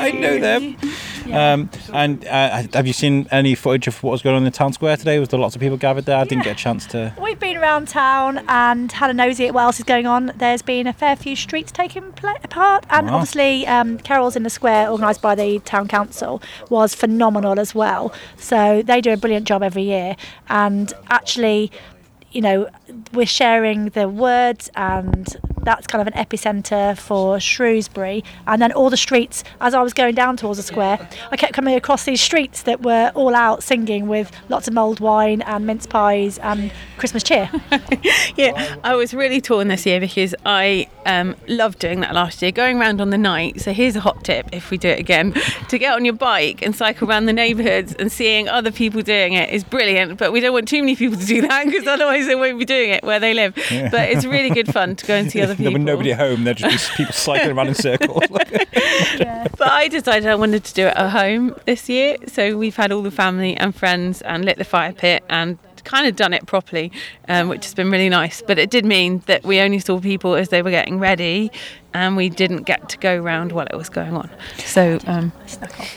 I 0.09 0.11
know 0.25 0.39
them." 0.39 0.63
Um, 1.33 1.71
and 1.93 2.25
uh, 2.27 2.65
have 2.75 2.87
you 2.87 2.93
seen 2.93 3.27
any 3.31 3.55
footage 3.55 3.87
of 3.89 4.03
what 4.03 4.11
was 4.13 4.23
going 4.23 4.37
on 4.37 4.43
in 4.43 4.45
the 4.53 4.59
town 4.63 4.73
square 4.75 4.97
today? 4.97 5.19
Was 5.19 5.31
there 5.31 5.41
lots 5.41 5.55
of 5.57 5.61
people 5.61 5.79
gathered 5.79 6.05
there? 6.05 6.19
I 6.19 6.25
didn't 6.25 6.45
get 6.45 6.53
a 6.53 6.63
chance 6.67 6.85
to. 6.89 7.15
We've 7.21 7.41
been 7.41 7.57
around 7.57 7.89
town 7.89 8.45
and 8.47 8.93
had 8.93 9.09
a 9.11 9.15
nosy 9.15 9.47
at 9.47 9.55
what 9.55 9.63
else 9.63 9.79
is 9.79 9.85
going 9.85 10.07
on. 10.07 10.33
There's 10.37 10.61
been 10.63 10.87
a 10.87 10.93
fair 10.93 11.17
few 11.17 11.35
streets 11.37 11.73
taking 11.73 12.13
pla 12.13 12.35
part, 12.51 12.85
and 12.91 13.07
Wow. 13.07 13.15
obviously 13.15 13.67
um, 13.67 13.99
carols 14.01 14.37
in 14.37 14.43
the 14.43 14.51
square, 14.51 14.91
organised 14.91 15.23
by 15.23 15.35
the 15.35 15.61
town 15.61 15.89
council, 15.89 16.43
was 16.69 16.95
phenomenal 16.95 17.59
as 17.59 17.75
well. 17.75 18.13
So 18.37 18.83
they 18.83 19.01
do 19.01 19.13
a 19.13 19.17
brilliant 19.17 19.47
job 19.47 19.63
every 19.63 19.85
year, 19.85 20.17
and 20.49 20.93
actually. 21.09 21.71
You 22.33 22.41
know, 22.41 22.69
we're 23.13 23.27
sharing 23.27 23.91
the 23.91 24.09
words, 24.09 24.69
and 24.75 25.25
that's 25.65 25.87
kind 25.87 26.07
of 26.07 26.15
an 26.15 26.25
epicentre 26.25 26.99
for 26.99 27.41
Shrewsbury. 27.41 28.25
And 28.47 28.61
then 28.61 28.73
all 28.73 28.91
the 28.91 28.97
streets, 28.97 29.45
as 29.61 29.75
I 29.75 29.83
was 29.83 29.93
going 29.93 30.15
down 30.15 30.37
towards 30.37 30.59
the 30.59 30.63
square, 30.63 31.09
I 31.31 31.37
kept 31.37 31.53
coming 31.55 31.75
across 31.75 32.05
these 32.05 32.21
streets 32.21 32.63
that 32.63 32.83
were 32.83 33.13
all 33.15 33.35
out 33.35 33.63
singing 33.63 34.09
with 34.09 34.31
lots 34.49 34.69
of 34.69 34.75
mulled 34.75 35.01
wine 35.01 35.43
and 35.43 35.67
mince 35.67 35.87
pies 35.87 36.39
and 36.39 36.73
Christmas 36.99 37.23
cheer. 37.23 37.51
Yeah, 38.37 38.77
I 38.83 38.95
was 38.97 39.15
really 39.15 39.41
torn 39.41 39.69
this 39.69 39.87
year 39.87 40.01
because 40.01 40.35
I 40.45 40.89
um, 41.07 41.37
loved 41.47 41.79
doing 41.79 42.01
that 42.01 42.15
last 42.15 42.43
year, 42.43 42.51
going 42.51 42.81
around 42.81 43.01
on 43.01 43.11
the 43.11 43.19
night. 43.19 43.61
So 43.61 43.73
here's 43.73 43.95
a 43.97 44.01
hot 44.01 44.25
tip 44.25 44.49
if 44.53 44.71
we 44.71 44.79
do 44.79 44.89
it 44.89 44.99
again 44.99 45.33
to 45.69 45.79
get 45.79 45.95
on 45.95 46.05
your 46.05 46.15
bike 46.15 46.63
and 46.63 46.75
cycle 46.75 47.09
around 47.09 47.27
the 47.27 47.33
neighbourhoods 47.33 47.95
and 47.95 48.11
seeing 48.11 48.49
other 48.49 48.73
people 48.73 49.03
doing 49.03 49.35
it 49.35 49.51
is 49.51 49.63
brilliant. 49.63 50.19
But 50.19 50.33
we 50.33 50.41
don't 50.41 50.53
want 50.53 50.69
too 50.69 50.81
many 50.81 50.97
people 50.97 51.19
to 51.19 51.27
do 51.27 51.43
that 51.43 51.65
because 51.67 51.87
otherwise 51.87 52.27
they 52.27 52.35
won't 52.35 52.59
be 52.59 52.65
doing 52.65 52.91
it 52.91 53.05
where 53.05 53.21
they 53.21 53.35
live. 53.35 53.55
But 53.55 54.11
it's 54.11 54.25
really 54.25 54.51
good 54.51 54.73
fun 54.73 54.97
to 54.97 55.07
go 55.07 55.15
and 55.15 55.31
see 55.31 55.41
other 55.41 55.54
there 55.57 55.69
people. 55.69 55.73
were 55.73 55.79
nobody 55.79 56.13
at 56.13 56.19
home. 56.19 56.45
There 56.45 56.55
just 56.55 56.91
be 56.91 56.97
people 56.99 57.13
cycling 57.15 57.57
around 57.57 57.69
in 57.69 57.75
circles. 57.75 58.23
But 59.57 59.69
I 59.71 59.89
decided 59.89 60.29
I 60.29 60.35
wanted 60.35 60.65
to 60.65 60.75
do 60.75 60.87
it 60.87 60.97
at 60.97 61.11
home 61.11 61.55
this 61.65 61.89
year. 61.89 62.17
So 62.27 62.57
we've 62.57 62.77
had 62.77 62.93
all 62.93 63.03
the 63.03 63.11
family 63.11 63.57
and 63.57 63.75
friends 63.75 64.21
and 64.23 64.45
lit 64.45 64.59
the 64.59 64.65
fire 64.65 64.93
pit 64.93 65.25
and 65.31 65.59
kind 65.85 66.07
of 66.07 66.17
done 66.17 66.33
it 66.33 66.47
properly, 66.47 66.91
um, 67.29 67.49
which 67.49 67.65
has 67.65 67.75
been 67.75 67.91
really 67.91 68.09
nice. 68.09 68.43
But 68.43 68.59
it 68.59 68.71
did 68.71 68.85
mean 68.85 69.23
that 69.27 69.45
we 69.45 69.61
only 69.61 69.79
saw 69.79 70.01
people 70.01 70.35
as 70.35 70.49
they 70.49 70.63
were 70.63 70.71
getting 70.71 70.99
ready 70.99 71.51
and 71.95 72.17
we 72.17 72.29
didn't 72.29 72.65
get 72.65 72.89
to 72.89 72.99
go 72.99 73.17
round 73.17 73.53
while 73.53 73.67
it 73.67 73.77
was 73.77 73.89
going 73.89 74.15
on. 74.15 74.29
So 74.59 74.99
um, 75.07 75.33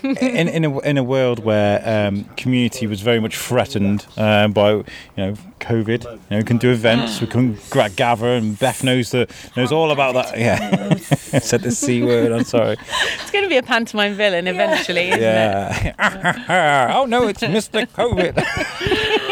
in 0.03 0.47
in 0.47 0.63
a, 0.63 0.79
in 0.81 0.97
a 0.97 1.03
world 1.03 1.43
where 1.43 1.81
um, 1.83 2.25
community 2.37 2.85
was 2.85 3.01
very 3.01 3.19
much 3.19 3.35
threatened 3.35 4.05
um, 4.15 4.53
by 4.53 4.73
you 4.73 4.85
know 5.17 5.33
COVID, 5.59 6.03
you 6.03 6.19
know, 6.29 6.37
we 6.37 6.43
can 6.43 6.57
do 6.57 6.71
events, 6.71 7.19
we 7.19 7.25
can 7.25 7.57
gra- 7.71 7.89
gather, 7.89 8.27
and 8.27 8.57
Beth 8.57 8.83
knows 8.83 9.09
the 9.09 9.27
knows 9.57 9.71
all 9.71 9.91
about 9.91 10.13
that. 10.13 10.39
Yeah, 10.39 10.95
said 11.39 11.63
the 11.63 11.71
c 11.71 12.03
word. 12.03 12.31
I'm 12.31 12.43
sorry. 12.43 12.77
it's 12.79 13.31
going 13.31 13.43
to 13.43 13.49
be 13.49 13.57
a 13.57 13.63
pantomime 13.63 14.13
villain 14.13 14.47
eventually, 14.47 15.09
isn't 15.09 15.19
it? 15.19 15.95
Yeah. 15.99 16.93
oh 16.95 17.05
no, 17.05 17.27
it's 17.27 17.41
Mr. 17.41 17.87
COVID. 17.87 18.37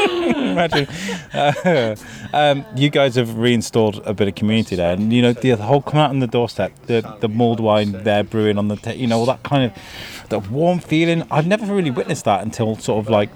Imagine. 0.58 0.88
Uh, 1.34 1.96
um, 2.34 2.66
you 2.76 2.90
guys 2.90 3.16
have 3.16 3.38
reinstalled 3.38 4.02
a 4.06 4.14
bit 4.14 4.28
of 4.28 4.36
community 4.36 4.76
there, 4.76 4.94
and 4.94 5.12
you 5.12 5.22
know 5.22 5.34
the, 5.34 5.56
whole 5.58 5.82
come 5.82 6.00
out 6.00 6.10
on 6.10 6.20
the 6.20 6.28
doorstep, 6.28 6.72
the 6.88 7.18
the 7.20 7.28
mulled 7.30 7.60
wine 7.60 7.92
there 8.04 8.24
brewing 8.24 8.58
on 8.58 8.68
the, 8.68 8.76
ta- 8.76 8.92
you 8.92 9.08
know, 9.08 9.20
all 9.20 9.26
that 9.26 9.44
kind 9.44 9.64
of 9.72 10.30
that 10.30 10.50
warm 10.50 10.80
feeling. 10.80 11.24
I've 11.30 11.48
never 11.48 11.66
really 11.74 11.92
witnessed 11.92 12.26
that 12.26 12.42
until 12.44 12.76
sort 12.78 13.06
of 13.06 13.10
like 13.10 13.30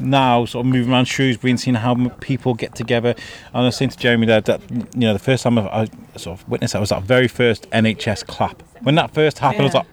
now, 0.00 0.44
sort 0.44 0.66
of 0.66 0.72
moving 0.72 0.92
around 0.92 1.04
Shrewsbury 1.06 1.50
and 1.50 1.60
seeing 1.60 1.76
how 1.76 2.08
people 2.20 2.54
get 2.54 2.74
together. 2.74 3.10
And 3.10 3.56
I 3.56 3.60
was 3.62 3.76
saying 3.76 3.90
to 3.90 3.96
Jeremy 3.98 4.26
there 4.26 4.40
that 4.40 4.60
you 4.70 5.00
know 5.00 5.12
the 5.12 5.18
first 5.18 5.42
time 5.44 5.58
I, 5.58 5.62
I 5.82 5.88
sort 6.16 6.40
of 6.40 6.48
witnessed 6.48 6.72
that 6.72 6.80
was 6.80 6.90
that 6.90 7.02
very 7.02 7.28
first 7.28 7.68
NHS 7.70 8.26
clap. 8.26 8.62
When 8.82 8.94
that 8.96 9.12
first 9.14 9.38
happened, 9.38 9.62
I 9.62 9.64
was 9.66 9.74
like. 9.74 9.86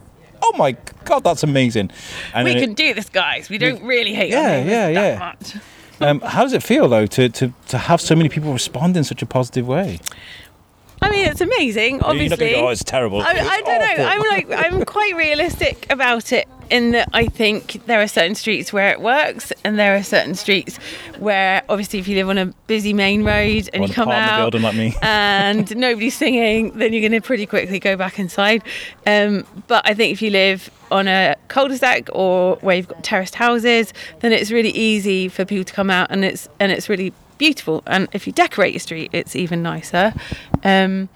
Oh 0.44 0.58
my 0.58 0.72
god, 1.06 1.24
that's 1.24 1.44
amazing! 1.44 1.92
And 2.34 2.46
We 2.46 2.54
then 2.56 2.58
it- 2.64 2.66
can 2.66 2.74
do 2.74 2.94
this, 2.96 3.10
guys. 3.10 3.48
We 3.48 3.60
don't 3.60 3.84
really 3.84 4.16
hate 4.16 4.32
Yeah, 4.32 4.58
yeah, 4.64 4.92
that 4.92 4.94
yeah. 4.94 5.20
much. 5.20 5.56
Um, 6.02 6.20
how 6.22 6.44
does 6.44 6.54
it 6.54 6.64
feel 6.64 6.88
though 6.88 7.06
to, 7.06 7.30
to, 7.30 7.54
to 7.68 7.78
have 7.78 8.02
so 8.02 8.16
many 8.16 8.30
people 8.30 8.52
respond 8.52 8.98
in 8.98 9.04
such 9.04 9.22
a 9.22 9.26
positive 9.26 9.68
way? 9.68 10.00
I 11.02 11.10
mean, 11.10 11.28
it's 11.28 11.42
amazing. 11.42 11.96
You're 11.96 12.02
not 12.02 12.10
Obviously, 12.12 12.38
gonna 12.38 12.52
go, 12.62 12.68
oh, 12.68 12.70
it's 12.70 12.84
terrible. 12.84 13.22
I, 13.22 13.32
It's 13.32 13.50
I 13.50 13.62
don't 13.62 13.98
know. 13.98 14.06
I'm 14.06 14.20
like 14.22 14.52
I'm 14.52 14.86
quite 14.86 15.16
realistic 15.16 15.92
about 15.92 16.32
it 16.32 16.48
in 16.72 16.92
that 16.92 17.10
I 17.14 17.26
think 17.26 17.86
there 17.86 18.02
are 18.02 18.08
certain 18.08 18.36
streets 18.36 18.72
where 18.72 18.92
it 18.92 19.02
works, 19.02 19.52
and 19.64 19.78
there 19.78 19.96
are 19.96 20.04
certain 20.04 20.36
streets 20.36 20.78
where 21.20 21.62
obviously 21.70 22.00
if 22.00 22.08
you 22.08 22.16
live 22.16 22.30
on 22.30 22.38
a 22.38 22.48
busy 22.68 22.94
main 22.94 23.24
road 23.24 23.70
and 23.74 23.84
Or 23.84 23.88
you 23.88 23.94
come 23.94 24.10
out 24.10 24.54
like 24.54 24.76
me. 24.76 24.96
and 25.02 25.76
nobody's 25.76 26.16
singing, 26.16 26.72
then 26.78 26.94
you're 26.94 27.08
going 27.08 27.20
to 27.20 27.26
pretty 27.26 27.46
quickly 27.46 27.80
go 27.80 27.96
back 27.96 28.18
inside. 28.18 28.64
Um, 29.06 29.46
but 29.68 29.88
I 29.88 29.94
think 29.94 30.14
if 30.14 30.22
you 30.22 30.32
live 30.32 30.72
on 30.90 31.08
a 31.08 31.36
cul-de-sac 31.48 32.10
or 32.14 32.56
where 32.58 32.78
you've 32.78 32.88
got 32.88 33.04
terraced 33.04 33.36
houses, 33.36 33.94
then 34.22 34.32
it's 34.32 34.52
really 34.52 34.72
easy 34.72 35.28
for 35.28 35.46
people 35.46 35.66
to 35.66 35.74
come 35.74 35.90
out, 35.90 36.08
and 36.10 36.24
it's 36.24 36.48
and 36.60 36.72
it's 36.72 36.90
really 36.90 37.14
beautiful. 37.38 37.84
And 37.88 38.08
if 38.14 38.28
you 38.28 38.34
decorate 38.34 38.74
your 38.74 38.80
street, 38.80 39.10
it's 39.14 39.36
even 39.36 39.62
nicer. 39.62 40.14
Um, 40.64 41.10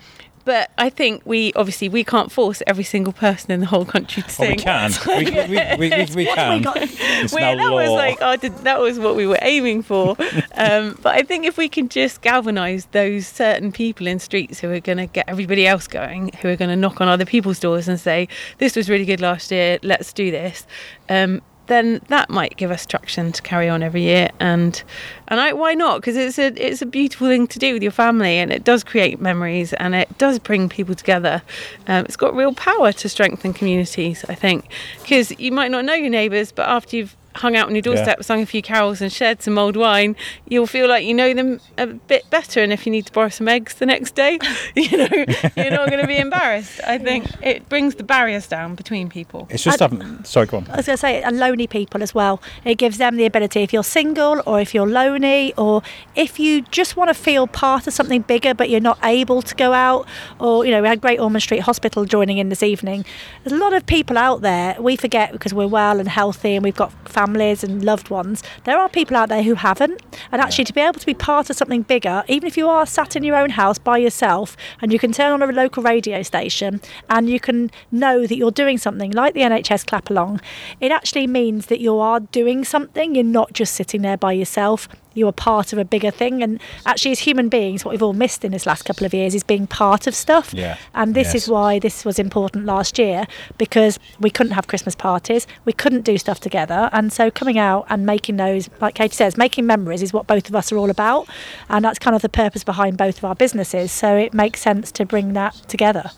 but 0.45 0.71
I 0.77 0.89
think 0.89 1.23
we 1.25 1.51
obviously 1.53 1.89
we 1.89 2.03
can't 2.03 2.31
force 2.31 2.61
every 2.65 2.83
single 2.83 3.11
person 3.13 3.51
in 3.51 3.59
the 3.59 3.65
whole 3.65 3.85
country 3.85 4.23
to 4.23 4.27
Well, 4.39 4.47
sing. 4.47 4.57
we 4.57 4.63
can. 4.63 4.91
We, 5.07 5.25
we, 5.25 5.89
we, 5.89 6.05
we, 6.05 6.15
we 6.15 6.25
can. 6.25 6.63
It's 6.75 7.33
Wait, 7.33 7.41
now 7.41 7.55
that 7.55 7.71
was 7.73 7.89
like 7.91 8.21
I 8.21 8.35
did, 8.35 8.55
that 8.59 8.79
was 8.79 8.99
what 8.99 9.15
we 9.15 9.25
were 9.27 9.39
aiming 9.41 9.81
for. 9.83 10.15
um, 10.55 10.97
but 11.01 11.15
I 11.15 11.23
think 11.23 11.45
if 11.45 11.57
we 11.57 11.67
can 11.67 11.89
just 11.89 12.21
galvanise 12.21 12.85
those 12.91 13.27
certain 13.27 13.71
people 13.71 14.07
in 14.07 14.19
streets 14.19 14.59
who 14.59 14.71
are 14.71 14.79
going 14.79 14.97
to 14.99 15.07
get 15.07 15.25
everybody 15.27 15.65
else 15.67 15.87
going, 15.87 16.31
who 16.41 16.49
are 16.49 16.55
going 16.55 16.69
to 16.69 16.75
knock 16.75 17.01
on 17.01 17.07
other 17.07 17.25
people's 17.25 17.59
doors 17.59 17.87
and 17.87 17.99
say, 17.99 18.27
"This 18.59 18.75
was 18.75 18.89
really 18.89 19.05
good 19.05 19.21
last 19.21 19.51
year. 19.51 19.79
Let's 19.83 20.13
do 20.13 20.31
this." 20.31 20.65
Um, 21.09 21.41
then 21.67 22.01
that 22.07 22.29
might 22.29 22.57
give 22.57 22.71
us 22.71 22.85
traction 22.85 23.31
to 23.31 23.41
carry 23.41 23.67
on 23.69 23.83
every 23.83 24.01
year. 24.01 24.29
And 24.39 24.81
and 25.27 25.39
I, 25.39 25.53
why 25.53 25.73
not? 25.73 26.01
Because 26.01 26.15
it's 26.15 26.37
a 26.37 26.47
it's 26.63 26.81
a 26.81 26.85
beautiful 26.85 27.27
thing 27.27 27.47
to 27.47 27.59
do 27.59 27.73
with 27.73 27.83
your 27.83 27.91
family, 27.91 28.37
and 28.37 28.51
it 28.51 28.63
does 28.63 28.83
create 28.83 29.19
memories, 29.19 29.73
and 29.73 29.95
it 29.95 30.17
does 30.17 30.39
bring 30.39 30.69
people 30.69 30.95
together. 30.95 31.41
Um, 31.87 32.05
it's 32.05 32.15
got 32.15 32.35
real 32.35 32.53
power 32.53 32.91
to 32.93 33.09
strengthen 33.09 33.53
communities, 33.53 34.25
I 34.29 34.35
think, 34.35 34.67
because 35.01 35.37
you 35.39 35.51
might 35.51 35.71
not 35.71 35.85
know 35.85 35.93
your 35.93 36.09
neighbours, 36.09 36.51
but 36.51 36.67
after 36.67 36.97
you've 36.97 37.15
hung 37.35 37.55
out 37.55 37.67
on 37.67 37.75
your 37.75 37.81
doorstep, 37.81 38.17
Yeah. 38.19 38.23
sung 38.23 38.41
a 38.41 38.45
few 38.45 38.61
carols, 38.61 39.01
and 39.01 39.11
shared 39.11 39.41
some 39.41 39.53
mulled 39.55 39.75
wine, 39.75 40.15
you'll 40.47 40.67
feel 40.67 40.87
like 40.87 41.05
you 41.05 41.13
know 41.13 41.33
them 41.33 41.59
a 41.77 41.87
bit 41.87 42.29
better. 42.29 42.61
And 42.61 42.71
if 42.73 42.85
you 42.85 42.91
need 42.91 43.05
to 43.07 43.11
borrow 43.11 43.29
some 43.29 43.47
eggs 43.47 43.75
the 43.75 43.85
next 43.85 44.15
day, 44.15 44.39
you 44.75 44.97
know 44.97 45.07
you're 45.55 45.71
not 45.71 45.89
going 45.89 46.01
to 46.01 46.07
be 46.07 46.17
embarrassed. 46.17 46.79
I 46.85 46.97
think 46.97 47.25
it 47.41 47.67
brings 47.69 47.95
the 47.95 48.03
barriers 48.03 48.47
down 48.47 48.75
between 48.75 49.09
people. 49.09 49.47
It's 49.49 49.63
just 49.63 49.79
having. 49.79 50.23
Sorry, 50.23 50.45
go 50.47 50.57
on. 50.57 50.67
I 50.69 50.77
was 50.77 50.85
going 50.85 50.95
to 50.97 51.01
say, 51.01 51.21
and 51.21 51.37
lonely 51.39 51.67
people 51.67 52.01
as 52.03 52.13
well. 52.15 52.41
It 52.63 52.75
gives 52.75 52.97
them 52.97 53.17
the 53.17 53.25
ability, 53.25 53.61
if 53.63 53.73
you're 53.73 53.83
single 53.83 54.41
or 54.45 54.59
if 54.59 54.73
you're 54.73 54.87
lonely 54.87 55.53
or 55.57 55.81
if 56.15 56.39
you 56.39 56.61
just 56.71 56.95
want 56.97 57.09
to 57.09 57.13
feel 57.13 57.47
part 57.47 57.87
of 57.87 57.93
something 57.93 58.21
bigger 58.21 58.53
but 58.53 58.69
you're 58.69 58.79
not 58.79 58.97
able 59.03 59.41
to 59.41 59.55
go 59.55 59.73
out, 59.73 60.07
or, 60.39 60.65
you 60.65 60.71
know, 60.71 60.81
we 60.81 60.87
had 60.87 61.01
Great 61.01 61.19
Ormond 61.19 61.43
Street 61.43 61.59
Hospital 61.61 62.05
joining 62.05 62.37
in 62.37 62.49
this 62.49 62.63
evening. 62.63 63.05
There's 63.43 63.53
a 63.59 63.61
lot 63.63 63.73
of 63.73 63.85
people 63.85 64.17
out 64.17 64.41
there, 64.41 64.75
we 64.79 64.95
forget 64.95 65.31
because 65.31 65.53
we're 65.53 65.67
well 65.67 65.99
and 65.99 66.07
healthy 66.07 66.55
and 66.55 66.63
we've 66.63 66.75
got 66.75 66.91
families 67.15 67.63
and 67.63 67.83
loved 67.83 68.09
ones. 68.09 68.43
There 68.65 68.77
are 68.77 68.89
people 68.89 69.15
out 69.15 69.29
there 69.29 69.43
who 69.43 69.55
haven't. 69.55 70.01
And 70.31 70.41
actually, 70.41 70.65
to 70.65 70.73
be 70.73 70.81
able 70.81 70.99
to 70.99 71.05
be 71.05 71.13
part 71.13 71.49
of 71.49 71.55
something 71.55 71.81
bigger, 71.81 72.23
even 72.27 72.45
if 72.45 72.57
you 72.57 72.67
are 72.67 72.85
sat 72.85 73.15
in 73.15 73.23
your 73.23 73.37
own 73.37 73.51
house 73.51 73.79
by 73.79 73.97
yourself 73.97 74.57
and 74.81 74.91
you 74.91 74.99
can 74.99 75.13
turn 75.13 75.31
on 75.31 75.41
a 75.41 75.51
local 75.51 75.81
radio 75.81 76.21
station 76.21 76.81
and 77.09 77.29
you 77.29 77.39
can 77.39 77.71
know 77.91 78.27
that 78.27 78.37
you're 78.37 78.51
doing 78.51 78.77
something 78.77 79.11
like 79.11 79.33
the 79.33 79.41
NHS 79.41 79.87
clap 79.87 80.09
along, 80.09 80.41
it 80.79 80.91
actually 80.91 81.27
means 81.27 81.67
that 81.67 81.79
you 81.79 81.97
are 81.97 82.19
doing 82.19 82.65
something. 82.65 83.15
You're 83.15 83.23
not 83.23 83.53
just 83.53 83.73
sitting 83.73 84.01
there 84.01 84.17
by 84.17 84.33
yourself. 84.33 84.89
You 85.15 85.27
are 85.27 85.31
part 85.31 85.73
of 85.73 85.79
a 85.79 85.85
bigger 85.85 86.11
thing. 86.11 86.43
And 86.43 86.59
actually, 86.85 87.11
as 87.13 87.19
human 87.19 87.49
beings, 87.49 87.83
what 87.83 87.91
we've 87.91 88.03
all 88.03 88.13
missed 88.13 88.45
in 88.45 88.51
this 88.51 88.67
last 88.67 88.83
couple 88.85 89.05
of 89.07 89.13
years 89.13 89.33
is 89.33 89.41
being 89.43 89.65
part 89.65 90.05
of 90.05 90.13
stuff. 90.13 90.53
Yeah. 90.53 90.77
And 90.93 91.15
this 91.15 91.33
Yes. 91.33 91.35
is 91.43 91.49
why 91.49 91.79
this 91.79 92.05
was 92.05 92.19
important 92.19 92.65
last 92.65 92.99
year 92.99 93.25
because 93.57 93.97
we 94.19 94.29
couldn't 94.29 94.51
have 94.53 94.67
Christmas 94.67 94.93
parties, 94.93 95.47
we 95.65 95.73
couldn't 95.73 96.01
do 96.03 96.17
stuff 96.19 96.39
together. 96.39 96.89
And 96.93 97.11
so 97.11 97.31
coming 97.31 97.57
out 97.57 97.87
and 97.89 98.05
making 98.05 98.37
those, 98.37 98.69
like 98.79 98.93
Katy 98.95 99.15
says, 99.15 99.37
making 99.37 99.65
memories 99.65 100.03
is 100.03 100.13
what 100.13 100.27
both 100.27 100.47
of 100.49 100.55
us 100.55 100.71
are 100.71 100.77
all 100.77 100.89
about. 100.91 101.27
And 101.69 101.83
that's 101.83 101.97
kind 101.97 102.15
of 102.15 102.21
the 102.21 102.29
purpose 102.29 102.63
behind 102.63 102.97
both 102.97 103.17
of 103.17 103.25
our 103.25 103.35
businesses. 103.35 103.91
So 103.91 104.15
it 104.15 104.33
makes 104.33 104.61
sense 104.61 104.91
to 104.91 105.05
bring 105.05 105.33
that 105.33 105.53
together. 105.67 106.11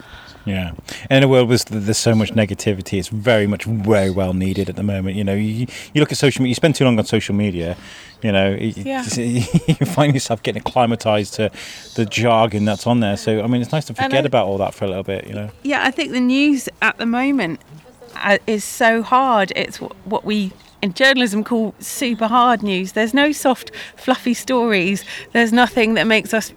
Yeah, 0.48 0.72
and 1.10 1.18
in 1.18 1.24
a 1.24 1.28
world 1.28 1.50
where 1.50 1.58
there's 1.58 1.98
so 1.98 2.16
much 2.16 2.32
negativity, 2.32 2.98
it's 2.98 3.10
very 3.10 3.48
much 3.48 3.66
very 3.66 4.10
well 4.10 4.34
needed 4.34 4.70
at 4.70 4.78
the 4.78 4.84
moment. 4.84 5.18
You 5.18 5.26
know, 5.26 5.34
you, 5.36 5.68
you 5.94 6.00
look 6.00 6.12
at 6.12 6.18
social 6.18 6.42
media, 6.42 6.52
you 6.52 6.56
spend 6.56 6.76
too 6.76 6.86
long 6.86 6.98
on 6.98 7.06
social 7.06 7.36
media, 7.36 7.76
you 8.22 8.32
know, 8.32 8.52
you, 8.56 8.74
Yeah. 8.78 9.04
you 9.18 9.42
find 9.86 10.14
yourself 10.14 10.42
getting 10.44 10.62
acclimatized 10.66 11.34
to 11.36 11.52
the 11.96 12.06
jargon 12.06 12.64
that's 12.64 12.88
on 12.88 13.02
there. 13.02 13.18
So, 13.18 13.44
I 13.44 13.48
mean, 13.48 13.62
it's 13.62 13.74
nice 13.74 13.86
to 13.86 13.94
forget 13.94 14.24
I- 14.24 14.28
about 14.28 14.48
all 14.48 14.58
that 14.60 14.74
for 14.74 14.86
a 14.86 14.88
little 14.88 15.04
bit, 15.04 15.28
you 15.28 15.34
know. 15.34 15.50
Yeah, 15.64 15.84
I 15.84 15.92
think 15.92 16.14
the 16.14 16.22
news 16.22 16.70
at 16.82 16.98
the 16.98 17.06
moment 17.06 17.60
uh, 18.16 18.38
is 18.48 18.64
so 18.64 19.02
hard. 19.02 19.52
It's 19.56 19.78
what 20.06 20.24
we 20.24 20.54
in 20.82 20.94
journalism 20.94 21.44
call 21.44 21.76
super 21.80 22.28
hard 22.28 22.64
news. 22.64 22.94
There's 22.94 23.14
no 23.14 23.32
soft, 23.34 23.72
fluffy 23.98 24.34
stories. 24.34 25.04
There's 25.34 25.52
nothing 25.52 25.96
that 25.96 26.06
makes 26.08 26.34
us 26.34 26.54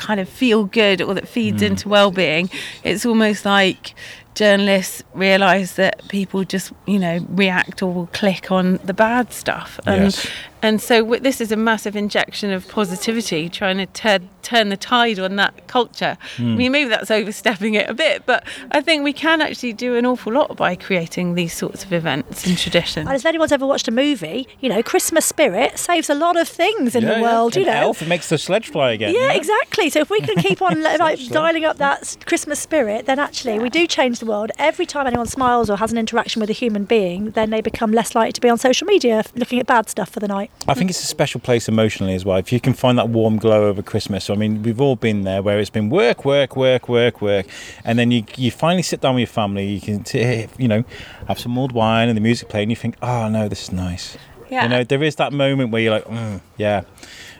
kind 0.00 0.18
of 0.18 0.28
feel 0.28 0.64
good 0.64 1.02
or 1.02 1.14
that 1.14 1.28
feeds 1.28 1.62
mm. 1.62 1.66
into 1.66 1.88
well-being. 1.88 2.50
It's 2.82 3.04
almost 3.04 3.44
like 3.44 3.94
journalists 4.34 5.02
realize 5.12 5.74
that 5.74 6.06
people 6.08 6.44
just 6.44 6.72
you 6.86 6.98
know 6.98 7.18
react 7.30 7.82
or 7.82 7.92
will 7.92 8.06
click 8.08 8.50
on 8.50 8.78
the 8.84 8.94
bad 8.94 9.32
stuff 9.32 9.80
and 9.86 10.04
Yes. 10.04 10.26
And 10.62 10.80
so 10.80 11.00
w- 11.02 11.20
this 11.20 11.40
is 11.40 11.50
a 11.52 11.56
massive 11.56 11.96
injection 11.96 12.50
of 12.52 12.68
positivity 12.68 13.48
trying 13.48 13.78
to 13.78 13.86
turn 13.86 14.28
turn 14.42 14.68
the 14.70 14.76
tide 14.76 15.18
on 15.18 15.36
that 15.36 15.66
culture 15.68 16.16
I 16.38 16.42
mean 16.42 16.72
maybe 16.72 16.88
that's 16.88 17.10
overstepping 17.10 17.74
it 17.74 17.88
a 17.88 17.94
bit 17.94 18.24
but 18.26 18.44
I 18.70 18.80
think 18.80 19.04
we 19.04 19.12
can 19.12 19.40
actually 19.40 19.72
do 19.74 19.96
an 19.96 20.06
awful 20.06 20.32
lot 20.32 20.56
by 20.56 20.74
creating 20.76 21.34
these 21.34 21.52
sorts 21.54 21.84
of 21.84 21.92
events 21.92 22.46
and 22.46 22.56
traditions 22.58 23.06
And 23.06 23.16
if 23.16 23.24
anyone's 23.26 23.52
ever 23.52 23.66
watched 23.66 23.86
a 23.88 23.90
movie, 23.92 24.48
you 24.60 24.68
know, 24.68 24.82
Christmas 24.82 25.24
spirit 25.26 25.78
saves 25.78 26.08
a 26.10 26.14
lot 26.14 26.36
of 26.38 26.48
things 26.48 26.94
in 26.94 27.02
Yeah, 27.02 27.08
the 27.14 27.14
yeah. 27.16 27.22
world, 27.22 27.56
you 27.56 27.64
know. 27.64 27.72
Elf, 27.72 28.06
makes 28.06 28.28
the 28.28 28.38
sledge 28.38 28.68
fly 28.68 28.92
again. 28.92 29.14
Yeah, 29.14 29.20
you 29.20 29.28
know? 29.28 29.34
exactly. 29.34 29.90
So 29.90 30.00
if 30.00 30.10
we 30.10 30.20
can 30.20 30.36
keep 30.36 30.60
on 30.62 30.82
like 30.98 31.20
dialing 31.28 31.64
up 31.64 31.76
that 31.78 32.16
Christmas 32.26 32.58
spirit, 32.60 33.06
then 33.06 33.18
actually 33.18 33.58
we 33.58 33.70
do 33.70 33.86
change 33.86 34.18
the 34.18 34.26
world. 34.26 34.50
Every 34.58 34.86
time 34.86 35.06
anyone 35.06 35.26
smiles 35.26 35.68
or 35.70 35.76
has 35.76 35.92
an 35.92 35.98
interaction 35.98 36.40
with 36.40 36.50
a 36.50 36.54
human 36.54 36.84
being, 36.84 37.30
then 37.32 37.50
they 37.50 37.60
become 37.60 37.92
less 37.92 38.14
likely 38.14 38.32
to 38.32 38.40
be 38.40 38.48
on 38.48 38.58
social 38.58 38.86
media 38.86 39.22
looking 39.36 39.58
at 39.60 39.66
bad 39.66 39.88
stuff 39.88 40.10
for 40.10 40.20
the 40.20 40.28
night. 40.28 40.49
I 40.68 40.74
think 40.74 40.90
it's 40.90 41.02
a 41.02 41.06
special 41.06 41.40
place 41.40 41.68
emotionally 41.68 42.14
as 42.14 42.24
well. 42.24 42.36
If 42.36 42.52
you 42.52 42.60
can 42.60 42.74
find 42.74 42.98
that 42.98 43.08
warm 43.08 43.38
glow 43.38 43.66
over 43.66 43.82
Christmas, 43.82 44.28
I 44.28 44.34
mean, 44.34 44.62
we've 44.62 44.80
all 44.80 44.94
been 44.94 45.22
there 45.22 45.42
where 45.42 45.58
it's 45.58 45.70
been 45.70 45.88
work, 45.88 46.24
work, 46.24 46.54
work, 46.54 46.86
work, 46.88 47.22
work, 47.22 47.46
and 47.82 47.98
then 47.98 48.10
you 48.10 48.24
you 48.36 48.50
finally 48.50 48.82
sit 48.82 49.00
down 49.00 49.14
with 49.14 49.20
your 49.20 49.26
family. 49.28 49.66
You 49.66 49.80
can 49.80 50.04
t- 50.04 50.46
you 50.58 50.68
know 50.68 50.84
have 51.28 51.38
some 51.38 51.52
mulled 51.52 51.72
wine 51.72 52.08
and 52.08 52.16
the 52.16 52.20
music 52.20 52.50
playing. 52.50 52.64
and 52.64 52.72
You 52.72 52.76
think, 52.76 52.96
oh 53.00 53.28
no, 53.28 53.48
this 53.48 53.62
is 53.64 53.72
nice. 53.72 54.18
Yeah. 54.50 54.64
You 54.64 54.68
know, 54.68 54.84
there 54.84 55.02
is 55.02 55.16
that 55.16 55.32
moment 55.32 55.70
where 55.70 55.80
you're 55.80 55.92
like, 55.94 56.04
mm, 56.04 56.40
yeah, 56.58 56.82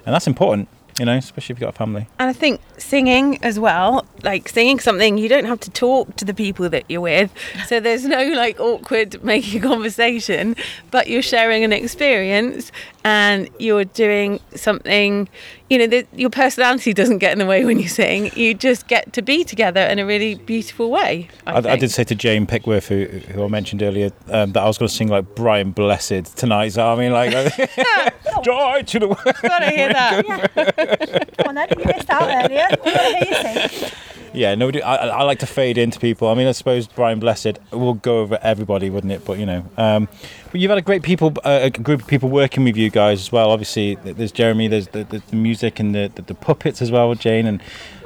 and 0.06 0.14
that's 0.14 0.26
important. 0.26 0.68
You 0.98 1.06
know, 1.06 1.16
especially 1.16 1.54
if 1.54 1.60
you've 1.60 1.66
got 1.66 1.74
a 1.74 1.78
family. 1.78 2.08
And 2.18 2.28
I 2.28 2.34
think 2.34 2.60
singing 2.76 3.42
as 3.42 3.58
well, 3.58 4.04
like 4.22 4.50
singing 4.50 4.78
something, 4.80 5.16
you 5.16 5.30
don't 5.30 5.46
have 5.46 5.60
to 5.60 5.70
talk 5.70 6.14
to 6.16 6.26
the 6.26 6.34
people 6.34 6.68
that 6.68 6.84
you're 6.90 7.00
with. 7.00 7.32
So 7.68 7.80
there's 7.80 8.04
no 8.04 8.22
like 8.32 8.60
awkward 8.60 9.22
making 9.24 9.64
a 9.64 9.66
conversation, 9.66 10.56
but 10.90 11.08
you're 11.08 11.22
sharing 11.22 11.64
an 11.64 11.72
experience 11.72 12.70
and 13.04 13.48
you're 13.58 13.84
doing 13.84 14.40
something, 14.54 15.28
you 15.68 15.78
know, 15.78 15.86
that 15.86 16.06
your 16.14 16.30
personality 16.30 16.92
doesn't 16.92 17.18
get 17.18 17.32
in 17.32 17.38
the 17.38 17.46
way 17.46 17.64
when 17.64 17.78
you 17.78 17.88
sing. 17.88 18.30
You 18.36 18.54
just 18.54 18.88
get 18.88 19.12
to 19.14 19.22
be 19.22 19.44
together 19.44 19.80
in 19.80 19.98
a 19.98 20.06
really 20.06 20.34
beautiful 20.34 20.90
way. 20.90 21.28
I, 21.46 21.52
I, 21.52 21.72
I 21.72 21.76
did 21.76 21.90
say 21.90 22.04
to 22.04 22.14
Jane 22.14 22.46
Pickworth, 22.46 22.88
who, 22.88 23.06
who 23.06 23.44
I 23.44 23.48
mentioned 23.48 23.82
earlier, 23.82 24.10
um, 24.28 24.52
that 24.52 24.62
I 24.62 24.66
was 24.66 24.78
going 24.78 24.88
to 24.88 24.94
sing 24.94 25.08
like 25.08 25.34
Brian 25.34 25.70
Blessed 25.70 26.36
tonight. 26.36 26.70
So 26.70 26.86
I 26.86 26.96
mean, 26.96 27.12
like, 27.12 27.30
joy 28.42 28.82
to 28.82 28.98
the 28.98 29.08
world. 29.08 29.36
Gotta 29.42 29.70
hear 29.70 29.92
that. 29.92 31.34
Come 31.38 31.48
on 31.48 31.54
then, 31.54 31.68
you 31.78 31.84
missed 31.84 32.10
out 32.10 32.22
earlier. 32.22 32.66
I 32.70 32.76
want 32.84 32.84
to 32.84 33.24
hear 33.24 33.64
you 33.64 33.68
sing. 33.68 33.90
Yeah, 34.32 34.54
nobody. 34.54 34.80
I, 34.82 35.08
I 35.08 35.22
like 35.24 35.40
to 35.40 35.46
fade 35.46 35.76
into 35.76 35.98
people. 35.98 36.28
I 36.28 36.34
mean, 36.34 36.46
I 36.46 36.52
suppose 36.52 36.86
Brian 36.86 37.18
Blessed 37.18 37.58
will 37.72 37.94
go 37.94 38.20
over 38.20 38.38
everybody, 38.42 38.88
wouldn't 38.88 39.12
it? 39.12 39.24
But 39.24 39.38
you 39.38 39.46
know, 39.46 39.64
um, 39.76 40.08
but 40.52 40.60
you've 40.60 40.68
had 40.68 40.78
a 40.78 40.82
great 40.82 41.02
people, 41.02 41.34
uh, 41.44 41.60
a 41.62 41.70
group 41.70 42.02
of 42.02 42.06
people 42.06 42.28
working 42.28 42.62
with 42.62 42.76
you 42.76 42.90
guys 42.90 43.20
as 43.20 43.32
well. 43.32 43.50
Obviously, 43.50 43.96
there's 43.96 44.30
Jeremy, 44.30 44.68
there's 44.68 44.88
the, 44.88 45.02
the, 45.04 45.22
music 45.34 45.80
and 45.80 45.94
the, 45.94 46.12
the, 46.14 46.22
the 46.22 46.34
puppets 46.34 46.80
as 46.80 46.92
well 46.92 47.08
with 47.08 47.18
Jane 47.18 47.46
and 47.46 47.62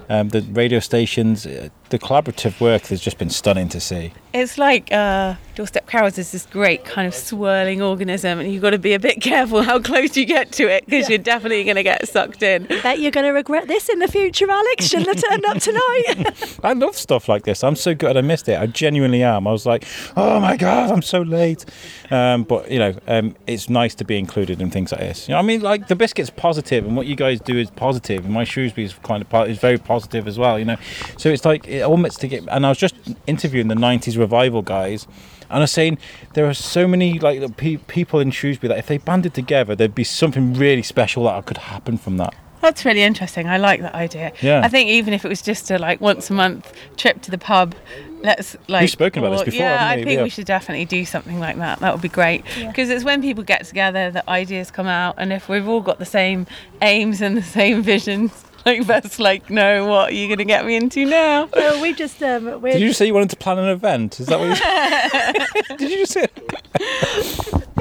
um, 0.08 0.30
the 0.30 0.40
radio 0.40 0.78
stations. 0.78 1.46
The 1.94 2.00
collaborative 2.00 2.60
work 2.60 2.86
has 2.86 3.00
just 3.00 3.18
been 3.18 3.30
stunning 3.30 3.68
to 3.68 3.78
see. 3.78 4.12
It's 4.32 4.58
like 4.58 4.90
uh, 4.90 5.36
Doorstep 5.54 5.86
Carols 5.86 6.18
is 6.18 6.32
this 6.32 6.44
great 6.46 6.84
kind 6.84 7.06
of 7.06 7.14
swirling 7.14 7.80
organism, 7.80 8.40
and 8.40 8.52
you've 8.52 8.62
got 8.62 8.70
to 8.70 8.80
be 8.80 8.94
a 8.94 8.98
bit 8.98 9.20
careful 9.20 9.62
how 9.62 9.78
close 9.78 10.16
you 10.16 10.24
get 10.24 10.50
to 10.52 10.64
it 10.64 10.84
because 10.86 11.08
you're 11.08 11.18
definitely 11.18 11.62
going 11.62 11.76
to 11.76 11.84
get 11.84 12.08
sucked 12.08 12.42
in. 12.42 12.64
Bet 12.64 12.98
you're 12.98 13.12
going 13.12 13.26
to 13.26 13.30
regret 13.30 13.68
this 13.68 13.88
in 13.88 14.00
the 14.00 14.08
future, 14.08 14.50
Alex. 14.50 14.88
Shouldn't 14.88 15.06
have 15.06 15.30
turned 15.30 15.44
up 15.44 15.58
tonight. 15.58 16.58
I 16.64 16.72
love 16.72 16.96
stuff 16.96 17.28
like 17.28 17.44
this. 17.44 17.62
I'm 17.62 17.76
so 17.76 17.94
good 17.94 18.16
I 18.16 18.22
missed 18.22 18.48
it. 18.48 18.58
I 18.58 18.66
genuinely 18.66 19.22
am. 19.22 19.46
I 19.46 19.52
was 19.52 19.66
like, 19.66 19.86
oh 20.16 20.40
my 20.40 20.56
god, 20.56 20.90
I'm 20.90 21.02
so 21.02 21.22
late. 21.22 21.64
Um, 22.10 22.42
but 22.42 22.68
you 22.72 22.80
know, 22.80 22.92
um, 23.06 23.36
it's 23.46 23.68
nice 23.68 23.94
to 23.94 24.04
be 24.04 24.18
included 24.18 24.60
in 24.60 24.68
things 24.68 24.90
like 24.90 25.00
this. 25.00 25.28
You 25.28 25.34
know, 25.34 25.38
I 25.38 25.42
mean, 25.42 25.60
like 25.60 25.86
the 25.86 25.94
biscuit's 25.94 26.30
positive, 26.30 26.84
and 26.84 26.96
what 26.96 27.06
you 27.06 27.14
guys 27.14 27.40
do 27.40 27.56
is 27.56 27.70
positive, 27.70 28.24
and 28.24 28.34
my 28.34 28.42
Shrewsbury 28.42 28.86
is 28.86 28.94
kind 29.04 29.22
of 29.22 29.28
po- 29.28 29.44
is 29.44 29.58
very 29.58 29.78
positive 29.78 30.26
as 30.26 30.40
well. 30.40 30.58
You 30.58 30.64
know, 30.64 30.76
so 31.18 31.28
it's 31.28 31.44
like 31.44 31.68
it 31.68 31.83
almost 31.84 32.20
to 32.22 32.28
get. 32.28 32.44
And 32.48 32.66
I 32.66 32.68
was 32.70 32.78
just 32.78 32.94
interviewing 33.26 33.68
the 33.68 33.74
'90s 33.74 34.18
revival 34.18 34.62
guys. 34.62 35.06
And 35.50 35.58
I 35.58 35.60
was 35.60 35.70
saying 35.72 35.98
there 36.32 36.46
are 36.48 36.54
so 36.54 36.88
many 36.88 37.18
like 37.18 37.56
pe- 37.56 37.76
people 37.76 38.18
in 38.18 38.30
Shrewsbury 38.30 38.68
that 38.68 38.78
if 38.78 38.86
they 38.86 38.98
banded 38.98 39.34
together, 39.34 39.74
there'd 39.76 39.94
be 39.94 40.04
something 40.04 40.54
really 40.54 40.82
special 40.82 41.24
that 41.24 41.44
could 41.46 41.58
happen 41.58 41.98
from 41.98 42.16
that. 42.16 42.34
That's 42.62 42.86
really 42.86 43.02
interesting. 43.02 43.46
I 43.46 43.58
like 43.58 43.82
that 43.82 43.94
idea. 43.94 44.32
Yeah. 44.40 44.62
I 44.64 44.68
think 44.68 44.88
even 44.88 45.12
if 45.12 45.22
it 45.22 45.28
was 45.28 45.42
just 45.42 45.70
a 45.70 45.78
like 45.78 46.00
once 46.00 46.30
a 46.30 46.32
month 46.32 46.72
trip 46.96 47.20
to 47.22 47.30
the 47.30 47.36
pub, 47.36 47.74
let's 48.22 48.56
like. 48.68 48.80
We've 48.80 48.90
spoken 48.90 49.22
about 49.22 49.32
this 49.36 49.42
before, 49.44 49.60
Yeah, 49.60 49.86
I 49.86 49.96
think 50.02 50.16
Yeah. 50.16 50.22
we 50.22 50.30
should 50.30 50.46
definitely 50.46 50.86
do 50.86 51.04
something 51.04 51.38
like 51.38 51.58
that. 51.58 51.80
That 51.80 51.92
would 51.92 52.00
be 52.00 52.08
great 52.08 52.42
because 52.66 52.88
it's 52.88 53.04
when 53.04 53.20
people 53.20 53.44
get 53.44 53.66
together 53.66 54.10
that 54.12 54.26
ideas 54.28 54.70
come 54.70 54.86
out, 54.86 55.16
and 55.18 55.30
if 55.30 55.46
we've 55.50 55.68
all 55.68 55.82
got 55.82 55.98
the 55.98 56.06
same 56.06 56.46
aims 56.80 57.20
and 57.20 57.36
the 57.36 57.42
same 57.42 57.82
visions. 57.82 58.32
Like 58.66 58.86
that's 58.86 59.18
like, 59.18 59.50
no, 59.50 59.84
what 59.86 60.10
are 60.10 60.14
you 60.14 60.26
going 60.26 60.38
to 60.38 60.44
get 60.44 60.64
me 60.64 60.76
into 60.76 61.04
now? 61.04 61.50
well, 61.54 61.82
we 61.82 61.92
just 61.92 62.22
um, 62.22 62.46
Did 62.46 62.62
we're 62.62 62.78
you 62.78 62.88
just 62.88 62.98
say 62.98 63.06
you 63.06 63.12
wanted 63.12 63.28
to 63.30 63.36
plan 63.36 63.58
an 63.58 63.68
event? 63.68 64.20
Is 64.20 64.28
that 64.28 64.40
what 64.40 64.48
you 64.48 65.76
Did 65.76 65.90
you 65.90 65.98
just 65.98 66.12
say 66.12 66.26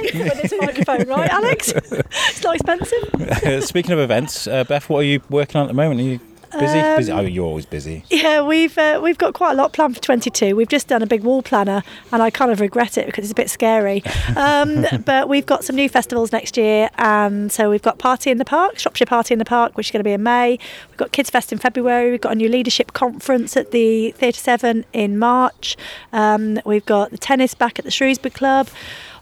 with 0.03 0.41
this 0.41 0.53
microphone, 0.59 1.07
right, 1.07 1.29
Alex? 1.29 1.71
it's 1.75 2.43
not 2.43 2.55
expensive. 2.55 3.15
Uh, 3.15 3.61
Speaking 3.61 3.93
of 3.93 3.99
events, 3.99 4.45
uh, 4.45 4.65
Beth, 4.65 4.89
what 4.89 4.99
are 4.99 5.03
you 5.03 5.21
working 5.29 5.57
on 5.57 5.65
at 5.65 5.67
the 5.69 5.73
moment? 5.73 6.01
Are 6.01 6.03
you 6.03 6.19
Busy, 6.59 6.81
busy. 6.97 7.11
Oh, 7.11 7.21
you're 7.21 7.45
always 7.45 7.65
busy. 7.65 8.03
Yeah, 8.09 8.41
we've 8.41 8.77
uh, 8.77 8.99
we've 9.01 9.17
got 9.17 9.33
quite 9.33 9.53
a 9.53 9.55
lot 9.55 9.73
planned 9.73 9.95
for 9.95 10.01
22. 10.01 10.55
We've 10.55 10.67
just 10.67 10.87
done 10.87 11.01
a 11.01 11.07
big 11.07 11.23
wall 11.23 11.41
planner, 11.41 11.83
and 12.11 12.21
I 12.21 12.29
kind 12.29 12.51
of 12.51 12.59
regret 12.59 12.97
it 12.97 13.05
because 13.07 13.25
it's 13.25 13.31
a 13.31 13.35
bit 13.35 13.49
scary. 13.49 14.03
Um, 14.35 14.85
but 15.05 15.29
we've 15.29 15.45
got 15.45 15.63
some 15.63 15.75
new 15.75 15.87
festivals 15.87 16.31
next 16.31 16.57
year, 16.57 16.89
and 16.97 17.51
so 17.51 17.69
we've 17.69 17.81
got 17.81 17.97
Party 17.97 18.31
in 18.31 18.39
the 18.39 18.45
Park, 18.45 18.79
Shropshire 18.79 19.05
Party 19.05 19.33
in 19.33 19.39
the 19.39 19.45
Park, 19.45 19.77
which 19.77 19.87
is 19.87 19.91
going 19.91 19.99
to 19.99 20.03
be 20.03 20.11
in 20.11 20.23
May. 20.23 20.57
We've 20.89 20.97
got 20.97 21.11
Kids 21.11 21.29
Fest 21.29 21.51
in 21.51 21.59
February. 21.59 22.11
We've 22.11 22.21
got 22.21 22.31
a 22.31 22.35
new 22.35 22.49
leadership 22.49 22.93
conference 22.93 23.55
at 23.55 23.71
the 23.71 24.11
Theatre 24.11 24.39
Severn 24.39 24.85
in 24.91 25.19
March. 25.19 25.77
Um, 26.11 26.59
we've 26.65 26.85
got 26.85 27.11
the 27.11 27.17
tennis 27.17 27.53
back 27.53 27.77
at 27.79 27.85
the 27.85 27.91
Shrewsbury 27.91 28.31
Club. 28.31 28.69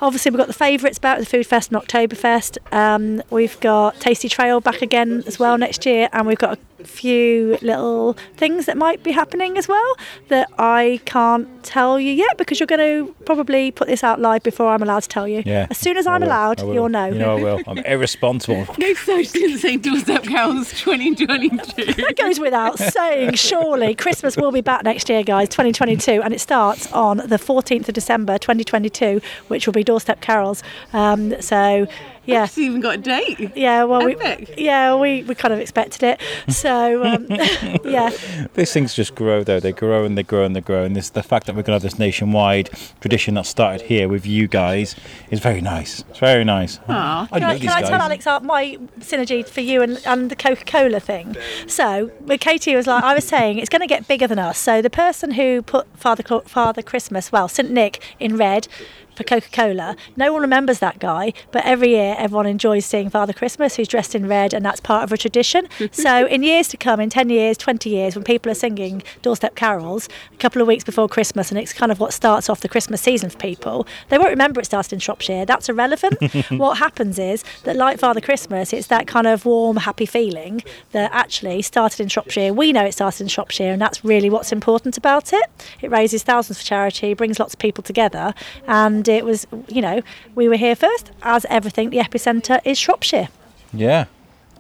Obviously, 0.02 0.32
we've 0.32 0.40
got 0.40 0.48
the 0.48 0.54
favourites 0.54 0.98
back, 1.00 1.20
the 1.20 1.26
Food 1.26 1.46
Fest 1.46 1.72
and 1.72 1.82
Oktoberfest. 1.82 2.58
Um, 2.74 3.22
we've 3.30 3.60
got 3.60 4.00
Tasty 4.00 4.28
Trail 4.28 4.60
back 4.60 4.82
again 4.82 5.24
as 5.28 5.38
well 5.38 5.58
next 5.58 5.86
year, 5.86 6.10
and 6.12 6.26
we've 6.26 6.38
got 6.40 6.58
a 6.58 6.84
few 6.84 7.58
little 7.62 8.14
things 8.38 8.66
that 8.66 8.78
might 8.78 9.04
be 9.04 9.12
happening 9.12 9.58
as 9.58 9.68
well 9.68 9.96
that 10.30 10.50
I 10.58 11.00
can't 11.06 11.48
tell 11.64 12.00
you 12.00 12.12
yet 12.12 12.38
because 12.40 12.60
you're 12.60 12.68
going 12.68 12.80
to 13.06 13.14
probably 13.26 13.70
put 13.70 13.88
this 13.88 14.04
out 14.04 14.20
live 14.20 14.42
before 14.42 14.70
I'm 14.70 14.82
allowed 14.82 15.02
to 15.04 15.08
tell 15.08 15.28
you. 15.28 15.44
Yeah. 15.46 15.68
As 15.70 15.78
soon 15.78 15.98
as 15.98 16.08
I 16.08 16.16
I'm 16.16 16.22
will, 16.22 16.30
allowed, 16.30 16.62
I 16.62 16.74
you'll 16.74 16.90
know. 16.90 17.06
You 17.08 17.20
know 17.20 17.38
I 17.38 17.42
will. 17.42 17.60
I'm 17.68 17.78
irresponsible. 17.80 18.66
Next 18.78 19.06
time 19.06 19.24
she 19.24 19.32
didn't 19.40 19.60
say 19.60 19.78
Doorstep 19.78 20.24
Carols 20.24 20.72
2022. 20.82 21.94
That 22.02 22.16
goes 22.18 22.40
without 22.40 22.80
saying, 22.80 23.36
surely. 23.36 23.94
Christmas 23.96 24.36
will 24.36 24.52
be 24.52 24.62
back 24.62 24.84
next 24.84 25.10
year, 25.10 25.24
guys, 25.24 25.50
2022, 25.50 26.22
and 26.24 26.34
it 26.34 26.42
starts 26.42 26.92
on 26.92 27.18
the 27.18 27.38
14th 27.38 27.88
of 27.88 27.94
December 27.94 28.38
2022, 28.38 29.22
which 29.48 29.66
will 29.68 29.74
be 29.74 29.84
Doorstep 29.92 30.22
Carols. 30.22 30.64
Um, 30.94 31.22
so, 31.42 31.86
yeah. 32.32 32.46
She's 32.46 32.60
even 32.60 32.82
got 32.82 32.96
a 32.96 32.98
date. 32.98 33.52
Yeah, 33.56 33.84
well, 33.84 34.06
we, 34.06 34.16
yeah, 34.58 34.96
we, 34.96 35.24
we 35.24 35.36
kind 35.36 35.54
of 35.54 35.60
expected 35.60 36.04
it. 36.04 36.22
So, 36.50 37.04
um, 37.04 37.28
yeah, 37.86 38.12
These 38.54 38.74
things 38.74 38.94
just 38.94 39.16
grow, 39.16 39.44
though. 39.44 39.60
They 39.60 39.72
grow 39.72 40.06
and 40.06 40.18
they 40.18 40.24
grow 40.24 40.44
and 40.44 40.56
they 40.56 40.62
grow. 40.62 40.84
And 40.84 40.96
this, 40.96 41.10
the 41.10 41.24
fact 41.24 41.48
that 41.48 41.56
we're 41.56 41.64
going 41.64 41.80
to 41.80 41.84
have 41.86 41.92
this 41.92 42.00
nationwide 42.00 42.70
tradition 43.00 43.36
that 43.36 43.46
started 43.46 43.82
here 43.82 44.08
with 44.08 44.26
you 44.26 44.48
guys 44.48 44.96
is 45.30 45.40
very 45.40 45.62
nice. 45.62 46.04
It's 46.10 46.20
very 46.20 46.44
nice. 46.44 46.80
Aw. 46.88 47.28
I 47.32 47.40
Can 47.40 47.44
I, 47.44 47.60
can 47.60 47.70
I 47.70 47.82
tell 47.82 48.02
Alex 48.02 48.28
uh, 48.28 48.40
my 48.40 48.78
synergy 49.00 49.48
for 49.48 49.62
you 49.62 49.82
and, 49.82 50.02
and 50.06 50.30
the 50.30 50.36
Coca 50.36 50.66
Cola 50.66 51.00
thing? 51.00 51.36
So, 51.68 52.12
Katy 52.28 52.76
was 52.76 52.88
like, 52.88 53.04
I 53.04 53.14
was 53.14 53.26
saying 53.26 53.60
it's 53.60 53.70
going 53.70 53.82
to 53.82 53.88
get 53.88 54.08
bigger 54.08 54.28
than 54.28 54.40
us. 54.40 54.58
So, 54.58 54.82
the 54.82 54.90
person 54.90 55.32
who 55.32 55.62
put 55.62 55.88
Father 55.98 56.24
Father 56.46 56.82
Christmas, 56.82 57.32
well, 57.32 57.48
St 57.48 57.70
Nick 57.70 58.02
in 58.20 58.38
red 58.38 58.68
for 59.16 59.24
Coca 59.24 59.50
Cola, 59.52 59.96
no 60.16 60.32
one 60.34 60.42
remembers 60.42 60.80
that 60.80 61.00
guy, 61.00 61.34
but 61.52 61.66
every 61.66 61.90
year 61.90 62.16
everyone 62.22 62.46
enjoys 62.46 62.86
seeing 62.86 63.10
Father 63.10 63.34
Christmas 63.34 63.76
who's 63.76 63.88
dressed 63.88 64.14
in 64.14 64.28
red, 64.28 64.54
and 64.54 64.64
that's 64.64 64.80
part 64.80 65.04
of 65.04 65.12
a 65.12 65.18
tradition. 65.18 65.68
so, 65.92 66.28
in 66.28 66.44
years 66.44 66.68
to 66.68 66.78
come, 66.78 67.00
in 67.00 67.10
10 67.10 67.30
years, 67.30 67.58
20 67.58 67.90
years, 67.90 68.16
when 68.16 68.24
people 68.24 68.52
are 68.52 68.56
singing 68.56 69.02
doorstep 69.24 69.56
carols 69.56 70.08
a 70.32 70.38
couple 70.38 70.62
of 70.62 70.68
weeks 70.68 70.84
before 70.84 71.10
Christmas, 71.10 71.50
and 71.50 71.60
it's 71.60 71.74
kind 71.74 71.92
of 71.92 72.00
what 72.00 72.14
starts 72.14 72.50
off 72.50 72.62
the 72.62 72.70
Christmas 72.70 73.02
season 73.02 73.30
for 73.30 73.38
people, 73.40 73.88
they 74.10 74.20
won't 74.20 74.30
remember 74.30 74.62
it 74.62 74.66
started 74.66 74.94
in 74.94 75.00
Shropshire. 75.00 75.46
That's 75.46 75.68
irrelevant. 75.68 76.22
what 76.52 76.78
happens 76.78 77.18
is 77.18 77.44
that, 77.64 77.76
like 77.76 77.98
Father 77.98 78.22
Christmas, 78.22 78.72
it's 78.72 78.88
that 78.88 79.08
kind 79.08 79.26
of 79.26 79.46
warm, 79.46 79.78
happy 79.78 80.06
feeling 80.06 80.62
that 80.92 81.12
actually 81.12 81.64
started 81.64 82.00
in 82.00 82.08
Shropshire. 82.08 82.54
We 82.54 82.72
know 82.72 82.86
it 82.86 82.94
started 82.94 83.22
in 83.22 83.28
Shropshire, 83.30 83.74
and 83.74 83.82
that's 83.82 84.06
really 84.06 84.30
what's 84.30 84.52
important 84.52 84.96
about 84.96 85.34
it. 85.34 85.50
It 85.82 85.90
raises 85.90 86.22
thousands 86.22 86.60
for 86.60 86.66
charity, 86.66 87.16
brings 87.16 87.40
lots 87.40 87.56
of 87.56 87.60
people 87.60 87.84
together, 87.84 88.36
and 88.68 89.08
it 89.08 89.26
was, 89.26 89.48
you 89.68 89.82
know, 89.82 90.02
we 90.36 90.48
were 90.48 90.58
here 90.58 90.76
first. 90.76 91.12
As 91.24 91.46
everything, 91.50 91.90
the 91.90 92.01
epicentre 92.02 92.60
is 92.66 92.78
Shropshire. 92.78 93.30
Yeah. 93.74 94.06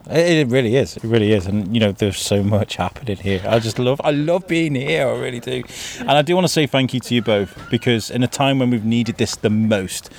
It, 0.10 0.38
it 0.38 0.48
really 0.48 0.76
is. 0.76 0.98
It 0.98 1.04
really 1.04 1.34
is. 1.34 1.46
And, 1.46 1.74
you 1.74 1.80
know, 1.80 1.92
there's 1.92 2.18
so 2.18 2.44
much 2.44 2.76
happening 2.76 3.18
here. 3.18 3.42
I 3.46 3.60
just 3.60 3.80
love, 3.80 4.00
I 4.04 4.12
love 4.12 4.48
being 4.48 4.76
here. 4.76 5.08
I 5.08 5.18
really 5.18 5.40
do. 5.40 5.64
And 6.00 6.12
I 6.12 6.22
do 6.22 6.36
want 6.36 6.46
to 6.46 6.54
say 6.54 6.68
thank 6.68 6.94
you 6.94 7.00
to 7.00 7.16
you 7.16 7.22
both 7.22 7.70
because 7.70 8.10
in 8.10 8.24
a 8.24 8.28
time 8.28 8.60
when 8.60 8.70
we've 8.70 8.86
needed 8.86 9.18
this 9.18 9.36
the 9.36 9.50
most, 9.50 10.12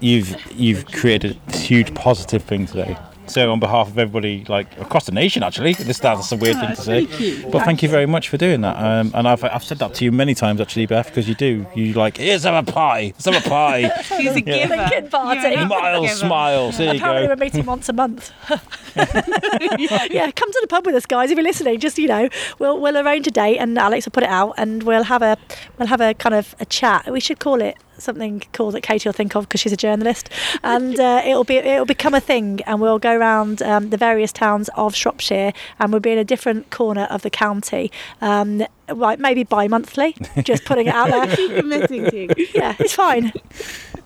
you've 0.00 0.36
you've 0.52 0.86
created 0.86 1.38
this 1.46 1.62
huge 1.62 1.94
positive 1.94 2.42
thing 2.42 2.66
today. 2.66 2.96
So 3.26 3.52
on 3.52 3.60
behalf 3.60 3.88
of 3.88 3.98
everybody, 3.98 4.44
like 4.48 4.66
across 4.80 5.06
the 5.06 5.12
nation, 5.12 5.42
actually, 5.42 5.74
this 5.74 5.98
that's 5.98 6.32
a 6.32 6.36
weird 6.36 6.56
thing 6.58 6.70
to 6.70 6.76
say, 6.76 7.06
thank 7.06 7.20
you. 7.20 7.50
but 7.50 7.64
thank 7.64 7.82
you 7.82 7.88
very 7.88 8.06
much 8.06 8.28
for 8.28 8.36
doing 8.36 8.60
that. 8.62 8.76
Um, 8.76 9.10
and 9.14 9.28
I've, 9.28 9.42
I've 9.44 9.64
said 9.64 9.78
that 9.78 9.94
to 9.94 10.04
you 10.04 10.12
many 10.12 10.34
times, 10.34 10.60
actually, 10.60 10.86
Beth, 10.86 11.06
because 11.06 11.28
you 11.28 11.34
do. 11.34 11.66
You 11.74 11.92
like, 11.94 12.16
here's 12.16 12.42
have 12.42 12.68
a 12.68 12.70
pie, 12.70 13.12
let's 13.14 13.24
have 13.24 13.46
a 13.46 13.48
pie. 13.48 13.88
She's 14.02 14.34
a 14.34 14.40
giver. 14.40 14.76
Lincoln 14.76 15.08
party. 15.08 15.48
You're 15.50 15.66
Miles 15.66 16.06
giver. 16.06 16.16
smiles. 16.16 16.78
There 16.78 16.94
you 16.94 17.00
Apparently, 17.00 17.26
go. 17.28 17.32
we're 17.32 17.36
meeting 17.44 17.66
once 17.66 17.88
a 17.88 17.92
month. 17.92 18.32
yeah, 18.96 20.30
come 20.32 20.52
to 20.52 20.58
the 20.60 20.66
pub 20.68 20.84
with 20.84 20.94
us, 20.94 21.06
guys. 21.06 21.30
If 21.30 21.36
you're 21.36 21.44
listening, 21.44 21.78
just 21.80 21.98
you 21.98 22.08
know, 22.08 22.28
we'll 22.58 22.78
we'll 22.80 22.98
arrange 22.98 23.26
a 23.26 23.30
date, 23.30 23.58
and 23.58 23.78
Alex 23.78 24.06
will 24.06 24.12
put 24.12 24.24
it 24.24 24.28
out, 24.28 24.54
and 24.58 24.82
we'll 24.82 25.04
have 25.04 25.22
a 25.22 25.38
we'll 25.78 25.88
have 25.88 26.00
a 26.00 26.14
kind 26.14 26.34
of 26.34 26.54
a 26.60 26.66
chat. 26.66 27.10
We 27.10 27.20
should 27.20 27.38
call 27.38 27.62
it 27.62 27.76
something 28.02 28.42
cool 28.52 28.70
that 28.72 28.82
Katy 28.82 29.08
will 29.08 29.12
think 29.12 29.34
of 29.34 29.48
because 29.48 29.60
she's 29.60 29.72
a 29.72 29.76
journalist, 29.76 30.28
and 30.62 30.98
uh, 30.98 31.22
it'll 31.24 31.44
be 31.44 31.56
it'll 31.56 31.86
become 31.86 32.14
a 32.14 32.20
thing, 32.20 32.60
and 32.66 32.80
we'll 32.80 32.98
go 32.98 33.16
around 33.16 33.62
um, 33.62 33.90
the 33.90 33.96
various 33.96 34.32
towns 34.32 34.68
of 34.74 34.94
Shropshire, 34.94 35.52
and 35.78 35.92
we'll 35.92 36.00
be 36.00 36.10
in 36.10 36.18
a 36.18 36.24
different 36.24 36.70
corner 36.70 37.06
of 37.10 37.22
the 37.22 37.30
county. 37.30 37.90
Um, 38.20 38.62
Right, 38.94 39.18
maybe 39.18 39.44
bi-monthly. 39.44 40.16
Just 40.42 40.64
putting 40.64 40.86
it 40.88 40.94
out 40.94 41.08
there. 41.10 41.36
Committing 41.60 42.10
to. 42.10 42.34
Yeah, 42.54 42.74
it's 42.78 42.94
fine. 42.94 43.32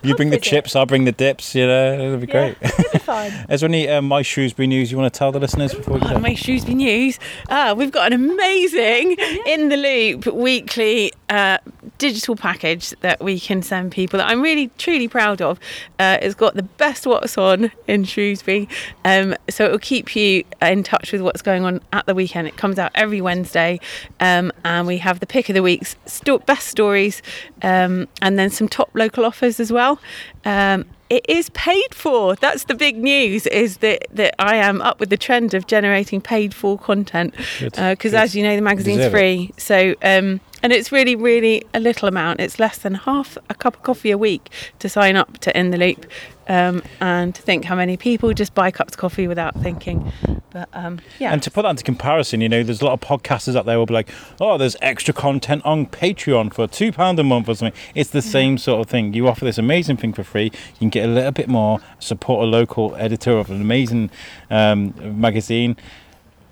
You 0.02 0.14
bring 0.14 0.30
the 0.30 0.38
chips, 0.38 0.76
I'll 0.76 0.86
bring 0.86 1.04
the 1.04 1.10
dips. 1.12 1.54
You 1.54 1.66
know, 1.66 1.94
it'll 1.94 2.18
be 2.18 2.26
Yeah, 2.26 2.52
great. 2.54 2.56
it'll 2.62 2.92
be 2.92 2.98
fine. 2.98 3.32
Is 3.50 3.60
there 3.62 3.68
any 3.68 3.88
uh, 3.88 4.00
my 4.02 4.22
Shrewsbury 4.22 4.66
news 4.68 4.92
you 4.92 4.98
want 4.98 5.12
to 5.12 5.18
tell 5.18 5.32
the 5.32 5.40
listeners 5.40 5.74
before 5.74 5.94
we 5.94 6.00
On 6.02 6.14
go? 6.14 6.18
my 6.20 6.34
Shrewsbury 6.34 6.74
News, 6.76 7.18
ah, 7.48 7.74
we've 7.76 7.90
got 7.90 8.12
an 8.12 8.20
amazing 8.30 9.16
in 9.46 9.68
the 9.68 9.76
loop 9.76 10.26
weekly 10.26 11.12
uh, 11.28 11.58
digital 11.98 12.36
package 12.36 12.90
that 13.00 13.20
we 13.22 13.40
can 13.40 13.62
send 13.62 13.90
people 13.90 14.18
that 14.18 14.28
I'm 14.28 14.42
really 14.42 14.70
truly 14.78 15.08
proud 15.08 15.40
of. 15.42 15.58
Uh, 15.98 16.18
it's 16.22 16.34
got 16.36 16.54
the 16.54 16.62
best 16.62 17.06
what's 17.06 17.36
on 17.38 17.72
in 17.88 18.04
Shrewsbury, 18.04 18.68
um, 19.04 19.34
so 19.48 19.64
it 19.64 19.70
will 19.72 19.78
keep 19.78 20.14
you 20.14 20.44
in 20.62 20.84
touch 20.84 21.10
with 21.10 21.22
what's 21.22 21.42
going 21.42 21.64
on 21.64 21.80
at 21.92 22.06
the 22.06 22.14
weekend. 22.14 22.46
It 22.46 22.56
comes 22.56 22.78
out 22.78 22.92
every 22.94 23.20
Wednesday, 23.22 23.80
um, 24.20 24.52
and 24.64 24.75
we 24.84 24.98
have 24.98 25.20
the 25.20 25.26
pick 25.26 25.48
of 25.48 25.54
the 25.54 25.62
week's 25.62 25.96
sto- 26.04 26.40
best 26.40 26.66
stories, 26.68 27.22
um, 27.62 28.08
and 28.20 28.38
then 28.38 28.50
some 28.50 28.68
top 28.68 28.90
local 28.94 29.24
offers 29.24 29.58
as 29.60 29.72
well. 29.72 30.00
Um, 30.44 30.84
it 31.08 31.24
is 31.28 31.50
paid 31.50 31.94
for. 31.94 32.34
That's 32.34 32.64
the 32.64 32.74
big 32.74 32.96
news. 32.98 33.46
Is 33.46 33.76
that 33.78 34.06
that 34.10 34.34
I 34.40 34.56
am 34.56 34.82
up 34.82 34.98
with 34.98 35.08
the 35.08 35.16
trend 35.16 35.54
of 35.54 35.68
generating 35.68 36.20
paid 36.20 36.52
for 36.52 36.76
content 36.76 37.32
because, 37.60 37.96
good. 37.98 38.14
as 38.14 38.34
you 38.34 38.42
know, 38.42 38.56
the 38.56 38.62
magazine's 38.62 38.98
Deserve 38.98 39.14
it. 39.14 39.16
free. 39.16 39.52
So, 39.56 39.94
um, 40.02 40.40
and 40.64 40.72
it's 40.72 40.90
really, 40.90 41.14
really 41.14 41.62
a 41.74 41.78
little 41.78 42.08
amount. 42.08 42.40
It's 42.40 42.58
less 42.58 42.78
than 42.78 42.94
half 42.94 43.38
a 43.48 43.54
cup 43.54 43.76
of 43.76 43.82
coffee 43.84 44.10
a 44.10 44.18
week 44.18 44.50
to 44.80 44.88
sign 44.88 45.14
up 45.14 45.38
to 45.38 45.56
In 45.56 45.70
the 45.70 45.78
Loop, 45.78 46.06
um, 46.48 46.82
and 47.00 47.34
to 47.34 47.42
think 47.42 47.64
how 47.64 47.74
many 47.74 47.96
people 47.96 48.32
just 48.32 48.54
buy 48.54 48.70
cups 48.70 48.94
of 48.94 48.98
coffee 48.98 49.26
without 49.26 49.60
thinking. 49.60 50.12
But 50.50 50.68
um, 50.72 51.00
yeah, 51.18 51.32
And 51.32 51.42
to 51.42 51.50
put 51.50 51.62
that 51.62 51.70
into 51.70 51.84
comparison, 51.84 52.40
you 52.40 52.48
know, 52.48 52.62
there's 52.62 52.80
a 52.80 52.84
lot 52.84 52.94
of 52.94 53.00
podcasters 53.00 53.56
out 53.56 53.66
there 53.66 53.78
will 53.78 53.86
be 53.86 53.94
like, 53.94 54.08
oh, 54.40 54.56
there's 54.56 54.76
extra 54.80 55.12
content 55.12 55.62
on 55.64 55.86
Patreon 55.86 56.54
for 56.54 56.66
£2 56.66 57.18
a 57.18 57.22
month 57.22 57.48
or 57.48 57.54
something. 57.54 57.78
It's 57.94 58.10
the 58.10 58.22
same 58.22 58.56
sort 58.56 58.80
of 58.80 58.88
thing. 58.88 59.12
You 59.12 59.28
offer 59.28 59.44
this 59.44 59.58
amazing 59.58 59.98
thing 59.98 60.12
for 60.12 60.24
free. 60.24 60.44
You 60.44 60.78
can 60.78 60.88
get 60.88 61.04
a 61.04 61.12
little 61.12 61.32
bit 61.32 61.48
more, 61.48 61.80
support 61.98 62.44
a 62.44 62.46
local 62.46 62.94
editor 62.96 63.32
of 63.32 63.50
an 63.50 63.60
amazing 63.60 64.10
um, 64.50 64.94
magazine. 65.20 65.76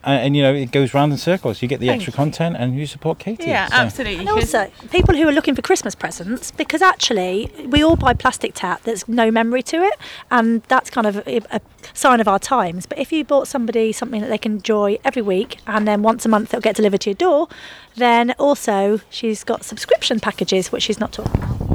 And, 0.06 0.20
and, 0.26 0.36
you 0.36 0.42
know, 0.42 0.52
it 0.54 0.70
goes 0.70 0.92
round 0.94 1.12
in 1.12 1.18
circles. 1.18 1.62
You 1.62 1.68
get 1.68 1.80
the 1.80 1.86
Thank 1.88 2.02
extra 2.02 2.12
you. 2.12 2.16
content 2.16 2.56
and 2.58 2.76
you 2.78 2.86
support 2.86 3.18
Katy. 3.18 3.44
yeah, 3.46 3.66
So- 3.68 3.76
absolutely. 3.76 4.18
And 4.20 4.28
also, 4.28 4.70
people 4.90 5.14
who 5.16 5.26
are 5.28 5.32
looking 5.32 5.54
for 5.54 5.62
Christmas 5.62 5.94
presents, 5.94 6.50
because 6.50 6.82
actually 6.82 7.50
we 7.68 7.82
all 7.82 7.96
buy 7.96 8.12
plastic 8.14 8.52
tat 8.54 8.80
that's 8.84 9.08
no 9.08 9.30
memory 9.30 9.62
to 9.64 9.82
it, 9.82 9.94
and 10.30 10.62
that's 10.64 10.90
kind 10.90 11.06
of 11.06 11.16
a, 11.26 11.40
a 11.50 11.60
sign 11.94 12.20
of 12.20 12.28
our 12.28 12.38
times. 12.38 12.86
But 12.86 12.98
if 12.98 13.12
you 13.12 13.24
bought 13.24 13.48
somebody 13.48 13.92
something 13.92 14.20
that 14.20 14.28
they 14.28 14.38
can 14.38 14.52
enjoy 14.52 14.98
every 15.04 15.22
week, 15.22 15.58
and 15.66 15.88
then 15.88 16.02
once 16.02 16.24
a 16.26 16.28
month 16.28 16.52
it'll 16.52 16.60
get 16.60 16.76
delivered 16.76 17.00
to 17.02 17.10
your 17.10 17.14
door, 17.16 17.48
then 17.96 18.32
also 18.38 19.00
she's 19.10 19.42
got 19.44 19.64
subscription 19.64 20.20
packages, 20.20 20.70
which 20.70 20.82
she's 20.84 21.00
not 21.00 21.12
talking 21.12 21.32
about. 21.42 21.73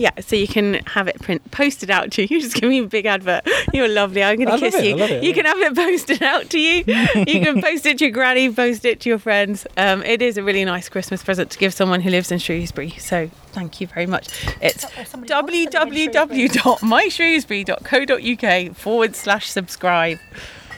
Yeah, 0.00 0.12
so 0.20 0.34
you 0.34 0.48
can 0.48 0.74
have 0.86 1.08
it 1.08 1.20
print 1.20 1.50
posted 1.50 1.90
out 1.90 2.10
to 2.12 2.22
you. 2.22 2.28
You 2.30 2.40
just 2.46 2.54
give 2.54 2.70
me 2.70 2.78
a 2.78 2.86
big 2.86 3.04
advert. 3.04 3.46
You're 3.74 3.86
lovely. 3.86 4.22
I'm 4.22 4.38
going 4.38 4.48
to 4.48 4.58
kiss 4.58 4.74
it, 4.76 4.86
you. 4.86 4.96
It, 4.96 5.22
you 5.22 5.28
yeah. 5.28 5.34
can 5.34 5.44
have 5.44 5.58
it 5.58 5.76
posted 5.90 6.22
out 6.22 6.48
to 6.50 6.58
you. 6.58 6.84
you 7.26 7.40
can 7.44 7.60
post 7.66 7.84
it 7.84 7.98
to 7.98 8.04
your 8.06 8.12
granny, 8.12 8.50
post 8.50 8.86
it 8.86 9.00
to 9.00 9.10
your 9.10 9.18
friends. 9.18 9.66
Um, 9.76 10.02
it 10.02 10.22
is 10.22 10.38
a 10.38 10.42
really 10.42 10.64
nice 10.64 10.88
Christmas 10.88 11.22
present 11.22 11.50
to 11.50 11.58
give 11.58 11.74
someone 11.74 12.00
who 12.00 12.08
lives 12.08 12.32
in 12.32 12.38
Shrewsbury. 12.38 12.90
So 12.98 13.28
thank 13.52 13.78
you 13.82 13.88
very 13.88 14.06
much. 14.06 14.28
It's 14.62 14.86
Or 14.96 15.04
somebody 15.04 15.34
wants 15.34 15.52
to 15.74 15.84
live 15.84 15.88
in 15.88 16.06
Shrewsbury. 16.08 17.64
www.myshrewsbury.co.uk 17.64 18.76
forward 18.76 19.14
slash 19.14 19.50
subscribe. 19.50 20.18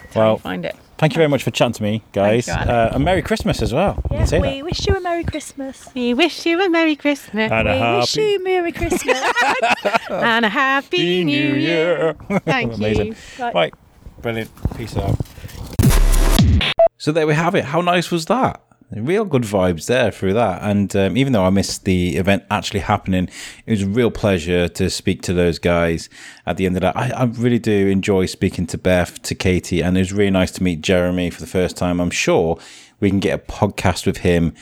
That's 0.03 0.15
how 0.15 0.21
Well, 0.21 0.37
find 0.39 0.65
it. 0.65 0.75
Thank 1.03 1.15
you 1.15 1.19
very 1.19 1.29
much 1.29 1.43
for 1.43 1.51
chatting 1.51 1.73
to 1.73 1.83
me, 1.83 2.05
guys. 2.12 2.47
You, 2.47 2.53
uh, 2.53 2.93
and 2.95 3.05
Merry 3.05 3.23
Christmas 3.23 3.61
as 3.61 3.75
well. 3.75 4.01
Yeah, 4.12 4.25
say 4.25 4.38
we 4.38 4.59
that. 4.59 4.65
wish 4.65 4.87
you 4.87 4.95
a 4.95 5.01
Merry 5.01 5.25
Christmas. 5.25 5.88
We 5.97 6.15
wish 6.15 6.47
you 6.47 6.62
a 6.65 6.69
Merry 6.71 6.95
Christmas 6.95 7.51
And 7.51 7.67
a 7.67 7.73
we 7.73 7.81
wish 7.99 8.12
happy 8.15 8.23
you 8.23 8.45
Merry 8.45 8.71
Christmas. 8.71 9.21
and 10.11 10.45
a 10.45 10.49
Happy 10.49 11.25
New 11.25 11.55
Year. 11.55 12.15
Thank 12.45 12.75
Amazing. 12.75 13.07
you. 13.09 13.15
Right. 13.41 13.53
Right. 13.53 13.75
Brilliant. 14.21 14.51
Peace 14.77 14.97
out. 14.97 15.19
So 16.99 17.11
there 17.11 17.27
we 17.27 17.35
have 17.35 17.57
it. 17.57 17.65
How 17.65 17.81
nice 17.81 18.12
was 18.12 18.27
that? 18.27 18.62
Real 18.95 19.25
good 19.25 19.43
vibes 19.43 19.87
there 19.87 20.11
through 20.11 20.35
that. 20.35 20.63
And 20.63 20.95
um, 20.95 21.17
even 21.17 21.33
though 21.33 21.45
I 21.45 21.51
missed 21.51 21.85
the 21.85 22.17
event 22.17 22.45
actually 22.51 22.81
happening, 22.81 23.29
it 23.67 23.71
was 23.71 23.83
a 23.83 23.87
real 23.87 24.11
pleasure 24.11 24.69
to 24.69 24.91
speak 24.91 25.23
to 25.23 25.33
those 25.33 25.59
guys 25.59 26.11
at 26.47 26.59
the 26.59 26.67
end 26.67 26.77
of 26.77 26.83
that. 26.83 26.97
I, 26.97 27.11
I 27.11 27.25
really 27.25 27.59
do 27.59 27.89
enjoy 27.89 28.27
speaking 28.27 28.67
to 28.67 28.79
Beth, 28.79 29.23
to 29.23 29.35
Katy, 29.35 29.81
and 29.83 29.97
it 29.97 30.01
was 30.01 30.13
really 30.13 30.31
nice 30.31 30.51
to 30.53 30.63
meet 30.63 30.83
Jeremy 30.83 31.31
for 31.31 31.41
the 31.41 31.47
first 31.47 31.77
time. 31.77 32.01
I'm 32.01 32.11
sure 32.11 32.59
we 33.01 33.09
can 33.09 33.19
get 33.21 33.41
a 33.41 33.43
podcast 33.43 34.07
with 34.07 34.19
him 34.19 34.55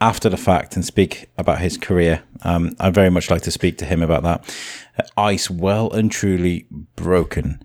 after 0.00 0.28
the 0.28 0.36
fact 0.36 0.76
and 0.76 0.84
speak 0.84 1.28
about 1.36 1.58
his 1.58 1.76
career. 1.76 2.22
Um, 2.42 2.76
I'd 2.78 2.94
very 2.94 3.10
much 3.10 3.30
like 3.30 3.42
to 3.42 3.50
speak 3.50 3.78
to 3.78 3.84
him 3.84 4.02
about 4.02 4.22
that. 4.22 4.56
Ice 5.16 5.50
well 5.50 5.90
and 5.90 6.12
truly 6.12 6.66
broken 6.94 7.62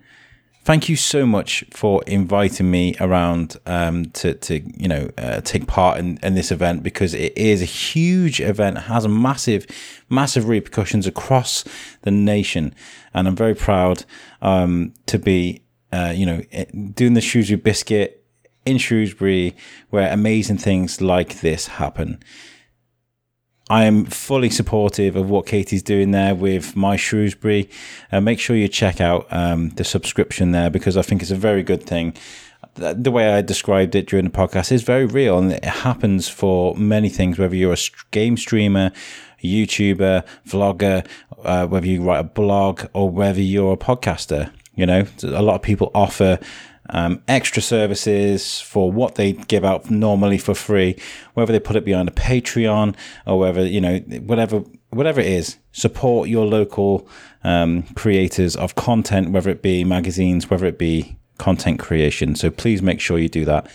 thank 0.63 0.89
you 0.89 0.95
so 0.95 1.25
much 1.25 1.63
for 1.71 2.03
inviting 2.05 2.69
me 2.69 2.95
around 2.99 3.57
um, 3.65 4.05
to, 4.11 4.33
to 4.35 4.61
you 4.77 4.87
know 4.87 5.09
uh, 5.17 5.41
take 5.41 5.67
part 5.67 5.99
in, 5.99 6.19
in 6.23 6.35
this 6.35 6.51
event 6.51 6.83
because 6.83 7.13
it 7.13 7.35
is 7.37 7.61
a 7.61 7.65
huge 7.65 8.39
event 8.39 8.77
has 8.77 9.07
massive 9.07 9.65
massive 10.09 10.47
repercussions 10.47 11.07
across 11.07 11.63
the 12.01 12.11
nation. 12.11 12.73
And 13.13 13.27
i'm 13.27 13.35
very 13.35 13.55
proud 13.55 14.05
um, 14.41 14.93
to 15.07 15.19
be 15.19 15.63
uh, 15.91 16.13
you 16.15 16.25
know 16.25 16.41
eh, 16.51 16.65
doing 16.93 17.13
the 17.13 17.21
shrewsbury 17.21 17.59
biscuit 17.59 18.23
in 18.65 18.77
shrewsbury 18.77 19.55
where 19.89 20.11
amazing 20.13 20.57
things 20.57 21.01
like 21.01 21.41
this 21.41 21.67
happen 21.67 22.19
I 23.71 23.85
am 23.85 24.03
fully 24.03 24.49
supportive 24.49 25.15
of 25.15 25.29
what 25.29 25.45
Katy's 25.45 25.81
doing 25.81 26.11
there 26.11 26.35
with 26.35 26.75
My 26.75 26.97
Shrewsbury. 26.97 27.69
Uh, 28.11 28.19
make 28.19 28.37
sure 28.37 28.53
you 28.53 28.67
check 28.67 28.99
out 28.99 29.27
um, 29.31 29.69
the 29.69 29.85
subscription 29.85 30.51
there 30.51 30.69
because 30.69 30.97
I 30.97 31.01
think 31.03 31.21
it's 31.21 31.31
a 31.31 31.37
very 31.37 31.63
good 31.63 31.81
thing. 31.81 32.13
The 32.75 33.11
way 33.11 33.31
I 33.31 33.41
described 33.41 33.95
it 33.95 34.07
during 34.07 34.25
the 34.25 34.31
podcast 34.31 34.73
is 34.73 34.83
very 34.83 35.05
real 35.05 35.39
and 35.39 35.53
it 35.53 35.63
happens 35.63 36.27
for 36.27 36.75
many 36.75 37.07
things, 37.07 37.39
whether 37.39 37.55
you're 37.55 37.71
a 37.71 37.77
game 38.11 38.35
streamer, 38.35 38.91
YouTuber, 39.41 40.25
vlogger, 40.45 41.07
uh, 41.41 41.65
whether 41.65 41.87
you 41.87 42.03
write 42.03 42.19
a 42.19 42.23
blog, 42.25 42.87
or 42.91 43.09
whether 43.09 43.41
you're 43.41 43.71
a 43.71 43.77
podcaster. 43.77 44.51
You 44.75 44.85
know, 44.85 45.05
a 45.23 45.41
lot 45.41 45.55
of 45.55 45.61
people 45.61 45.91
offer 45.95 46.39
um, 46.91 47.21
extra 47.27 47.61
services 47.61 48.61
for 48.61 48.91
what 48.91 49.15
they 49.15 49.33
give 49.33 49.65
out 49.65 49.89
normally 49.89 50.37
for 50.37 50.53
free, 50.53 50.97
whether 51.33 51.51
they 51.51 51.59
put 51.59 51.75
it 51.75 51.85
behind 51.85 52.07
a 52.09 52.11
Patreon 52.11 52.95
or 53.25 53.39
whether, 53.39 53.65
you 53.65 53.81
know, 53.81 53.97
whatever, 53.99 54.59
whatever 54.89 55.19
it 55.19 55.27
is, 55.27 55.57
support 55.71 56.29
your 56.29 56.45
local 56.45 57.07
um, 57.43 57.83
creators 57.95 58.55
of 58.55 58.75
content, 58.75 59.31
whether 59.31 59.49
it 59.49 59.61
be 59.61 59.83
magazines, 59.83 60.49
whether 60.49 60.65
it 60.65 60.77
be 60.77 61.17
content 61.37 61.79
creation. 61.79 62.35
So 62.35 62.51
please 62.51 62.81
make 62.81 62.99
sure 62.99 63.17
you 63.17 63.29
do 63.29 63.45
that. 63.45 63.67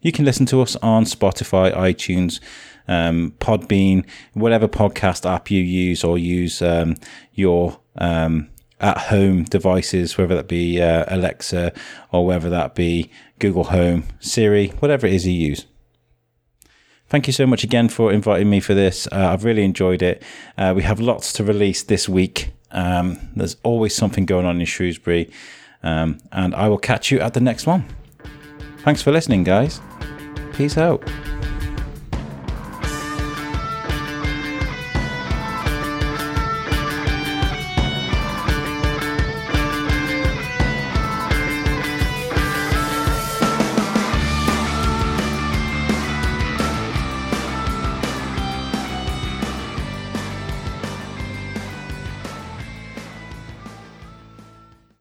you 0.00 0.12
can 0.12 0.24
listen 0.24 0.46
to 0.46 0.62
us 0.62 0.76
on 0.76 1.04
Spotify, 1.04 1.74
iTunes 1.74 2.40
um, 2.88 3.32
Podbean, 3.40 4.06
whatever 4.34 4.68
podcast 4.68 5.28
app 5.28 5.50
you 5.50 5.62
use, 5.62 6.04
or 6.04 6.18
use 6.18 6.62
um, 6.62 6.96
your 7.34 7.80
um, 7.96 8.48
at 8.80 8.96
home 8.96 9.44
devices, 9.44 10.16
whether 10.16 10.34
that 10.34 10.48
be 10.48 10.80
uh, 10.80 11.04
Alexa 11.08 11.72
or 12.12 12.24
whether 12.24 12.48
that 12.48 12.74
be 12.74 13.10
Google 13.38 13.64
Home, 13.64 14.04
Siri, 14.20 14.68
whatever 14.78 15.06
it 15.06 15.12
is 15.12 15.26
you 15.26 15.34
use. 15.34 15.66
Thank 17.08 17.26
you 17.26 17.32
so 17.32 17.46
much 17.46 17.64
again 17.64 17.88
for 17.88 18.12
inviting 18.12 18.48
me 18.48 18.60
for 18.60 18.72
this. 18.72 19.08
Uh, 19.08 19.30
I've 19.32 19.44
really 19.44 19.64
enjoyed 19.64 20.00
it. 20.00 20.22
Uh, 20.56 20.72
we 20.76 20.84
have 20.84 21.00
lots 21.00 21.32
to 21.34 21.44
release 21.44 21.82
this 21.82 22.08
week. 22.08 22.52
Um, 22.70 23.18
there's 23.34 23.56
always 23.64 23.94
something 23.94 24.26
going 24.26 24.46
on 24.46 24.60
in 24.60 24.66
Shrewsbury. 24.66 25.30
Um, 25.82 26.18
and 26.30 26.54
I 26.54 26.68
will 26.68 26.78
catch 26.78 27.10
you 27.10 27.18
at 27.18 27.34
the 27.34 27.40
next 27.40 27.66
one. 27.66 27.84
Thanks 28.84 29.02
for 29.02 29.10
listening, 29.10 29.44
guys. 29.44 29.80
Peace 30.52 30.78
out. 30.78 31.02